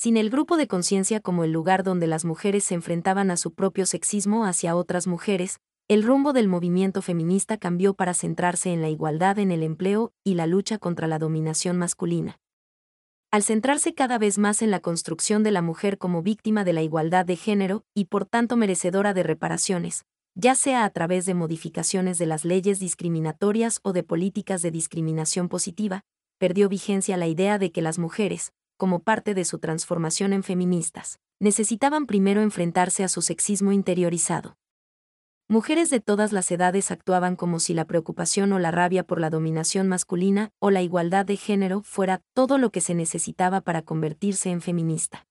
Sin 0.03 0.17
el 0.17 0.29
grupo 0.29 0.57
de 0.57 0.67
conciencia 0.67 1.21
como 1.21 1.45
el 1.45 1.53
lugar 1.53 1.81
donde 1.81 2.07
las 2.07 2.25
mujeres 2.25 2.65
se 2.65 2.73
enfrentaban 2.73 3.31
a 3.31 3.37
su 3.37 3.53
propio 3.53 3.85
sexismo 3.85 4.43
hacia 4.43 4.75
otras 4.75 5.07
mujeres, 5.07 5.61
el 5.87 6.03
rumbo 6.03 6.33
del 6.33 6.49
movimiento 6.49 7.01
feminista 7.01 7.55
cambió 7.55 7.93
para 7.93 8.13
centrarse 8.13 8.73
en 8.73 8.81
la 8.81 8.89
igualdad 8.89 9.39
en 9.39 9.49
el 9.49 9.63
empleo 9.63 10.11
y 10.21 10.33
la 10.33 10.45
lucha 10.45 10.77
contra 10.77 11.07
la 11.07 11.19
dominación 11.19 11.77
masculina. 11.77 12.37
Al 13.31 13.43
centrarse 13.43 13.93
cada 13.93 14.17
vez 14.17 14.37
más 14.37 14.61
en 14.61 14.71
la 14.71 14.81
construcción 14.81 15.41
de 15.41 15.51
la 15.51 15.61
mujer 15.61 15.97
como 15.97 16.21
víctima 16.21 16.65
de 16.65 16.73
la 16.73 16.81
igualdad 16.81 17.25
de 17.25 17.37
género 17.37 17.85
y 17.93 18.03
por 18.03 18.25
tanto 18.25 18.57
merecedora 18.57 19.13
de 19.13 19.23
reparaciones, 19.23 20.03
ya 20.35 20.55
sea 20.55 20.83
a 20.83 20.89
través 20.89 21.25
de 21.25 21.33
modificaciones 21.33 22.17
de 22.17 22.25
las 22.25 22.43
leyes 22.43 22.77
discriminatorias 22.77 23.79
o 23.83 23.93
de 23.93 24.03
políticas 24.03 24.61
de 24.63 24.71
discriminación 24.71 25.47
positiva, 25.47 26.03
perdió 26.39 26.67
vigencia 26.67 27.15
la 27.15 27.27
idea 27.27 27.57
de 27.57 27.71
que 27.71 27.81
las 27.81 27.99
mujeres, 27.99 28.51
como 28.77 28.99
parte 28.99 29.33
de 29.33 29.45
su 29.45 29.59
transformación 29.59 30.33
en 30.33 30.43
feministas, 30.43 31.19
necesitaban 31.39 32.05
primero 32.05 32.41
enfrentarse 32.41 33.03
a 33.03 33.07
su 33.07 33.21
sexismo 33.21 33.71
interiorizado. 33.71 34.57
Mujeres 35.49 35.89
de 35.89 35.99
todas 35.99 36.31
las 36.31 36.49
edades 36.51 36.89
actuaban 36.89 37.35
como 37.35 37.59
si 37.59 37.73
la 37.73 37.85
preocupación 37.85 38.53
o 38.53 38.59
la 38.59 38.71
rabia 38.71 39.03
por 39.03 39.19
la 39.19 39.29
dominación 39.29 39.87
masculina 39.87 40.51
o 40.59 40.71
la 40.71 40.81
igualdad 40.81 41.25
de 41.25 41.35
género 41.35 41.81
fuera 41.83 42.21
todo 42.33 42.57
lo 42.57 42.71
que 42.71 42.81
se 42.81 42.95
necesitaba 42.95 43.61
para 43.61 43.81
convertirse 43.81 44.49
en 44.49 44.61
feminista. 44.61 45.27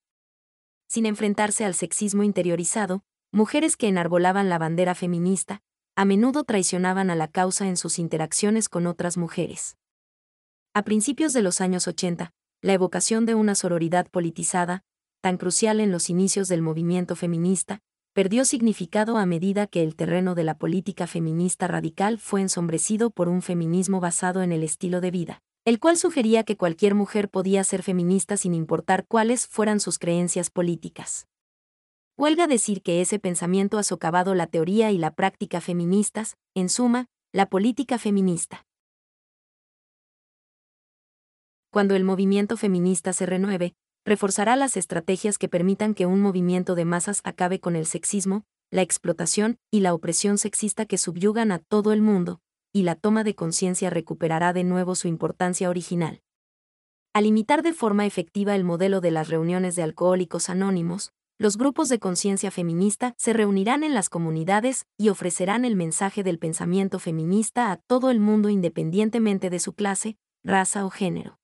Sin 0.87 1.07
enfrentarse 1.07 1.65
al 1.65 1.73
sexismo 1.73 2.23
interiorizado, 2.23 3.03
mujeres 3.31 3.75
que 3.75 3.87
enarbolaban 3.87 4.47
la 4.49 4.59
bandera 4.59 4.93
feminista, 4.93 5.61
a 5.95 6.05
menudo 6.05 6.43
traicionaban 6.43 7.09
a 7.09 7.15
la 7.15 7.27
causa 7.27 7.67
en 7.67 7.77
sus 7.77 7.97
interacciones 7.97 8.69
con 8.69 8.85
otras 8.85 9.17
mujeres. 9.17 9.77
A 10.75 10.83
principios 10.83 11.33
de 11.33 11.41
los 11.41 11.59
años 11.59 11.87
80, 11.87 12.31
la 12.63 12.71
evocación 12.71 13.25
de 13.25 13.35
una 13.35 13.55
sororidad 13.55 14.07
politizada, 14.09 14.85
tan 15.21 15.35
crucial 15.37 15.81
en 15.81 15.91
los 15.91 16.09
inicios 16.09 16.47
del 16.47 16.61
movimiento 16.61 17.17
feminista, 17.17 17.81
perdió 18.13 18.45
significado 18.45 19.17
a 19.17 19.25
medida 19.25 19.67
que 19.67 19.83
el 19.83 19.97
terreno 19.97 20.33
de 20.33 20.45
la 20.45 20.57
política 20.57 21.05
feminista 21.05 21.67
radical 21.67 22.19
fue 22.19 22.39
ensombrecido 22.39 23.09
por 23.09 23.27
un 23.27 23.41
feminismo 23.41 23.99
basado 23.99 24.41
en 24.41 24.53
el 24.53 24.63
estilo 24.63 25.01
de 25.01 25.11
vida, 25.11 25.41
el 25.65 25.79
cual 25.79 25.97
sugería 25.97 26.45
que 26.45 26.55
cualquier 26.55 26.95
mujer 26.95 27.29
podía 27.29 27.65
ser 27.65 27.83
feminista 27.83 28.37
sin 28.37 28.53
importar 28.53 29.05
cuáles 29.07 29.45
fueran 29.45 29.81
sus 29.81 29.99
creencias 29.99 30.49
políticas. 30.49 31.27
Huelga 32.17 32.47
decir 32.47 32.81
que 32.81 33.01
ese 33.01 33.19
pensamiento 33.19 33.77
ha 33.77 33.83
socavado 33.83 34.35
la 34.35 34.47
teoría 34.47 34.89
y 34.91 34.97
la 34.97 35.13
práctica 35.15 35.59
feministas, 35.59 36.37
en 36.55 36.69
suma, 36.69 37.07
la 37.33 37.47
política 37.47 37.97
feminista. 37.97 38.65
Cuando 41.73 41.95
el 41.95 42.03
movimiento 42.03 42.55
feminista 42.55 43.13
se 43.13 43.25
renueve, 43.25 43.73
reforzará 44.05 44.55
las 44.55 44.77
estrategias 44.77 45.39
que 45.39 45.49
permitan 45.49 45.95
que 45.95 46.05
un 46.05 46.21
movimiento 46.21 46.75
de 46.75 46.85
masas 46.85 47.21
acabe 47.23 47.59
con 47.59 47.75
el 47.75 47.87
sexismo, 47.87 48.43
la 48.69 48.83
explotación 48.83 49.57
y 49.71 49.79
la 49.79 49.95
opresión 49.95 50.37
sexista 50.37 50.85
que 50.85 50.99
subyugan 50.99 51.51
a 51.51 51.57
todo 51.57 51.91
el 51.91 52.03
mundo, 52.03 52.41
y 52.73 52.83
la 52.83 52.93
toma 52.93 53.23
de 53.23 53.33
conciencia 53.33 53.89
recuperará 53.89 54.53
de 54.53 54.63
nuevo 54.63 54.93
su 54.93 55.07
importancia 55.07 55.67
original. 55.67 56.21
Al 57.11 57.25
imitar 57.25 57.63
de 57.63 57.73
forma 57.73 58.05
efectiva 58.05 58.55
el 58.55 58.63
modelo 58.63 59.01
de 59.01 59.09
las 59.09 59.29
reuniones 59.29 59.75
de 59.75 59.81
alcohólicos 59.81 60.51
anónimos, 60.51 61.11
los 61.39 61.57
grupos 61.57 61.89
de 61.89 61.97
conciencia 61.97 62.51
feminista 62.51 63.15
se 63.17 63.33
reunirán 63.33 63.83
en 63.83 63.95
las 63.95 64.09
comunidades 64.09 64.85
y 64.95 65.09
ofrecerán 65.09 65.65
el 65.65 65.75
mensaje 65.75 66.21
del 66.21 66.37
pensamiento 66.37 66.99
feminista 66.99 67.71
a 67.71 67.77
todo 67.77 68.11
el 68.11 68.19
mundo 68.19 68.49
independientemente 68.49 69.49
de 69.49 69.57
su 69.57 69.73
clase, 69.73 70.17
raza 70.43 70.85
o 70.85 70.91
género. 70.91 71.39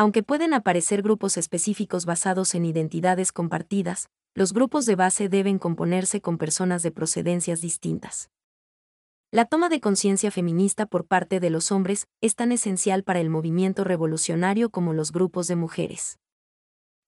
Aunque 0.00 0.22
pueden 0.22 0.54
aparecer 0.54 1.02
grupos 1.02 1.36
específicos 1.36 2.06
basados 2.06 2.54
en 2.54 2.64
identidades 2.64 3.32
compartidas, 3.32 4.08
los 4.34 4.54
grupos 4.54 4.86
de 4.86 4.96
base 4.96 5.28
deben 5.28 5.58
componerse 5.58 6.22
con 6.22 6.38
personas 6.38 6.82
de 6.82 6.90
procedencias 6.90 7.60
distintas. 7.60 8.30
La 9.30 9.44
toma 9.44 9.68
de 9.68 9.82
conciencia 9.82 10.30
feminista 10.30 10.86
por 10.86 11.04
parte 11.04 11.38
de 11.38 11.50
los 11.50 11.70
hombres 11.70 12.06
es 12.22 12.34
tan 12.34 12.50
esencial 12.50 13.02
para 13.02 13.20
el 13.20 13.28
movimiento 13.28 13.84
revolucionario 13.84 14.70
como 14.70 14.94
los 14.94 15.12
grupos 15.12 15.48
de 15.48 15.56
mujeres. 15.56 16.18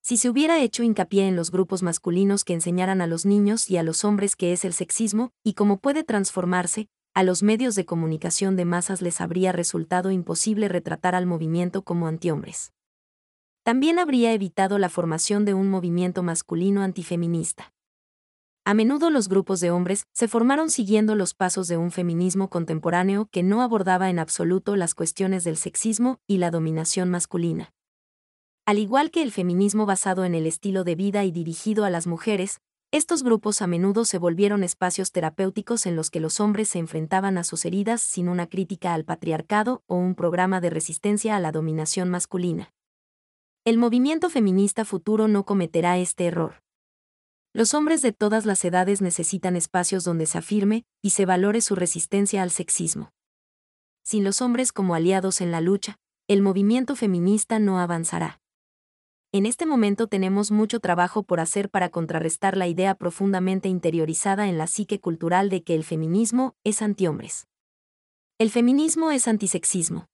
Si 0.03 0.17
se 0.17 0.29
hubiera 0.29 0.61
hecho 0.61 0.83
hincapié 0.83 1.27
en 1.27 1.35
los 1.35 1.49
grupos 1.49 1.81
masculinos 1.81 2.43
que 2.43 2.53
enseñaran 2.53 3.01
a 3.01 3.07
los 3.07 3.25
niños 3.25 3.71
y 3.71 3.77
a 3.77 3.81
los 3.81 4.05
hombres 4.05 4.35
qué 4.35 4.53
es 4.53 4.65
el 4.65 4.73
sexismo 4.73 5.31
y 5.43 5.55
cómo 5.55 5.79
puede 5.79 6.03
transformarse, 6.03 6.89
a 7.15 7.23
los 7.23 7.41
medios 7.41 7.73
de 7.73 7.85
comunicación 7.85 8.55
de 8.55 8.65
masas 8.65 9.01
les 9.01 9.19
habría 9.19 9.51
resultado 9.51 10.11
imposible 10.11 10.67
retratar 10.67 11.15
al 11.15 11.25
movimiento 11.25 11.81
como 11.81 12.05
antihombres 12.05 12.71
también 13.63 13.97
habría 13.97 14.33
evitado 14.33 14.77
la 14.77 14.89
formación 14.89 15.45
de 15.45 15.53
un 15.53 15.69
movimiento 15.69 16.21
masculino 16.21 16.81
antifeminista. 16.81 17.73
A 18.65 18.73
menudo 18.73 19.09
los 19.09 19.27
grupos 19.27 19.59
de 19.59 19.71
hombres 19.71 20.05
se 20.13 20.27
formaron 20.27 20.69
siguiendo 20.69 21.15
los 21.15 21.33
pasos 21.33 21.67
de 21.67 21.77
un 21.77 21.91
feminismo 21.91 22.49
contemporáneo 22.49 23.27
que 23.31 23.43
no 23.43 23.61
abordaba 23.61 24.09
en 24.09 24.19
absoluto 24.19 24.75
las 24.75 24.95
cuestiones 24.95 25.43
del 25.43 25.57
sexismo 25.57 26.19
y 26.27 26.37
la 26.37 26.51
dominación 26.51 27.09
masculina. 27.09 27.73
Al 28.65 28.79
igual 28.79 29.11
que 29.11 29.21
el 29.21 29.31
feminismo 29.31 29.85
basado 29.85 30.23
en 30.23 30.35
el 30.35 30.47
estilo 30.47 30.85
de 30.85 30.95
vida 30.95 31.25
y 31.25 31.31
dirigido 31.31 31.83
a 31.83 31.89
las 31.89 32.07
mujeres, 32.07 32.59
estos 32.91 33.23
grupos 33.23 33.61
a 33.61 33.67
menudo 33.67 34.05
se 34.05 34.17
volvieron 34.17 34.63
espacios 34.63 35.11
terapéuticos 35.11 35.85
en 35.85 35.95
los 35.95 36.09
que 36.09 36.21
los 36.21 36.39
hombres 36.39 36.69
se 36.69 36.79
enfrentaban 36.79 37.37
a 37.37 37.43
sus 37.43 37.65
heridas 37.65 38.01
sin 38.01 38.29
una 38.29 38.47
crítica 38.47 38.93
al 38.93 39.03
patriarcado 39.03 39.83
o 39.87 39.95
un 39.95 40.15
programa 40.15 40.61
de 40.61 40.69
resistencia 40.69 41.35
a 41.35 41.39
la 41.41 41.51
dominación 41.51 42.09
masculina. 42.09 42.71
El 43.65 43.77
movimiento 43.77 44.29
feminista 44.29 44.83
futuro 44.83 45.29
no 45.29 45.45
cometerá 45.45 45.97
este 45.97 46.25
error. 46.25 46.61
Los 47.53 47.73
hombres 47.73 48.01
de 48.01 48.11
todas 48.11 48.45
las 48.45 48.65
edades 48.65 49.01
necesitan 49.01 49.55
espacios 49.55 50.03
donde 50.03 50.25
se 50.25 50.37
afirme 50.37 50.83
y 51.01 51.11
se 51.11 51.25
valore 51.25 51.61
su 51.61 51.75
resistencia 51.75 52.43
al 52.43 52.51
sexismo. 52.51 53.13
Sin 54.03 54.25
los 54.25 54.41
hombres 54.41 54.73
como 54.73 54.95
aliados 54.95 55.39
en 55.39 55.51
la 55.51 55.61
lucha, 55.61 55.95
el 56.27 56.41
movimiento 56.41 56.97
feminista 56.97 57.57
no 57.57 57.79
avanzará. 57.79 58.41
En 59.31 59.45
este 59.45 59.65
momento 59.65 60.07
tenemos 60.07 60.51
mucho 60.51 60.81
trabajo 60.81 61.23
por 61.23 61.39
hacer 61.39 61.69
para 61.69 61.87
contrarrestar 61.87 62.57
la 62.57 62.67
idea 62.67 62.95
profundamente 62.95 63.69
interiorizada 63.69 64.49
en 64.49 64.57
la 64.57 64.67
psique 64.67 64.99
cultural 64.99 65.49
de 65.49 65.63
que 65.63 65.73
el 65.73 65.85
feminismo 65.85 66.57
es 66.65 66.81
antihombres. 66.81 67.47
El 68.39 68.49
feminismo 68.49 69.11
es 69.11 69.29
antisexismo. 69.29 70.09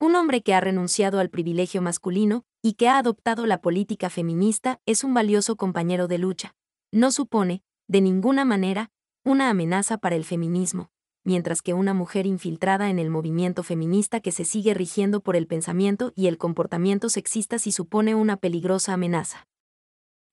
Un 0.00 0.16
hombre 0.16 0.42
que 0.42 0.54
ha 0.54 0.60
renunciado 0.60 1.20
al 1.20 1.30
privilegio 1.30 1.80
masculino 1.80 2.44
y 2.62 2.74
que 2.74 2.88
ha 2.88 2.98
adoptado 2.98 3.46
la 3.46 3.60
política 3.60 4.10
feminista 4.10 4.80
es 4.86 5.04
un 5.04 5.14
valioso 5.14 5.56
compañero 5.56 6.08
de 6.08 6.18
lucha. 6.18 6.54
No 6.92 7.10
supone, 7.10 7.62
de 7.88 8.00
ninguna 8.00 8.44
manera, 8.44 8.90
una 9.24 9.50
amenaza 9.50 9.98
para 9.98 10.16
el 10.16 10.24
feminismo, 10.24 10.90
mientras 11.24 11.62
que 11.62 11.74
una 11.74 11.94
mujer 11.94 12.26
infiltrada 12.26 12.90
en 12.90 12.98
el 12.98 13.08
movimiento 13.08 13.62
feminista 13.62 14.20
que 14.20 14.32
se 14.32 14.44
sigue 14.44 14.74
rigiendo 14.74 15.20
por 15.20 15.36
el 15.36 15.46
pensamiento 15.46 16.12
y 16.14 16.26
el 16.26 16.38
comportamiento 16.38 17.08
sexista 17.08 17.58
sí 17.58 17.72
supone 17.72 18.14
una 18.14 18.36
peligrosa 18.36 18.92
amenaza. 18.92 19.46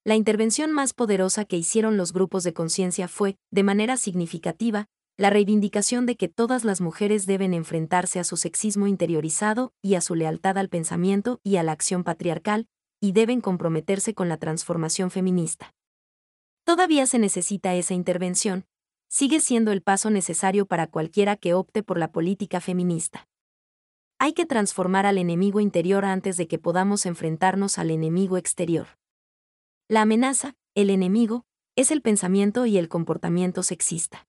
La 0.04 0.16
intervención 0.16 0.72
más 0.72 0.94
poderosa 0.94 1.46
que 1.46 1.58
hicieron 1.58 1.96
los 1.96 2.12
grupos 2.12 2.44
de 2.44 2.54
conciencia 2.54 3.08
fue, 3.08 3.38
de 3.52 3.64
manera 3.64 3.98
significativa, 3.98 4.88
la 5.18 5.30
reivindicación 5.30 6.06
de 6.06 6.16
que 6.16 6.28
todas 6.28 6.64
las 6.64 6.82
mujeres 6.82 7.26
deben 7.26 7.54
enfrentarse 7.54 8.20
a 8.20 8.24
su 8.24 8.38
sexismo 8.38 8.88
interiorizado 8.88 9.74
y 9.82 9.96
a 9.96 10.02
su 10.02 10.16
lealtad 10.16 10.58
al 10.58 10.70
pensamiento 10.70 11.40
y 11.44 11.58
a 11.58 11.64
la 11.64 11.74
acción 11.74 12.04
patriarcal, 12.04 12.68
y 13.00 13.12
deben 13.14 13.42
comprometerse 13.42 14.14
con 14.14 14.30
la 14.30 14.38
transformación 14.38 15.12
feminista. 15.12 15.74
Todavía 16.64 17.06
se 17.08 17.20
necesita 17.20 17.74
esa 17.76 17.94
intervención, 17.94 18.66
sigue 19.10 19.40
siendo 19.40 19.72
el 19.72 19.82
paso 19.82 20.10
necesario 20.10 20.66
para 20.66 20.88
cualquiera 20.88 21.36
que 21.36 21.54
opte 21.54 21.84
por 21.84 21.98
la 21.98 22.12
política 22.12 22.62
feminista. 22.62 23.28
Hay 24.20 24.34
que 24.34 24.46
transformar 24.46 25.08
al 25.08 25.18
enemigo 25.18 25.60
interior 25.60 26.06
antes 26.06 26.38
de 26.38 26.48
que 26.48 26.60
podamos 26.60 27.08
enfrentarnos 27.08 27.80
al 27.80 27.90
enemigo 27.90 28.38
exterior. 28.38 28.88
La 29.88 30.04
amenaza, 30.04 30.56
el 30.76 30.92
enemigo, 30.92 31.46
es 31.76 31.90
el 31.90 32.02
pensamiento 32.02 32.68
y 32.68 32.78
el 32.78 32.88
comportamiento 32.88 33.64
sexista 33.64 34.28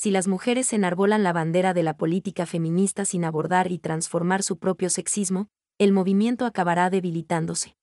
si 0.00 0.10
las 0.10 0.28
mujeres 0.28 0.72
enarbolan 0.72 1.22
la 1.22 1.34
bandera 1.34 1.74
de 1.74 1.82
la 1.82 1.94
política 1.94 2.46
feminista 2.46 3.04
sin 3.04 3.22
abordar 3.22 3.70
y 3.70 3.78
transformar 3.78 4.42
su 4.42 4.58
propio 4.58 4.88
sexismo, 4.88 5.48
el 5.76 5.92
movimiento 5.92 6.46
acabará 6.46 6.88
debilitándose. 6.88 7.76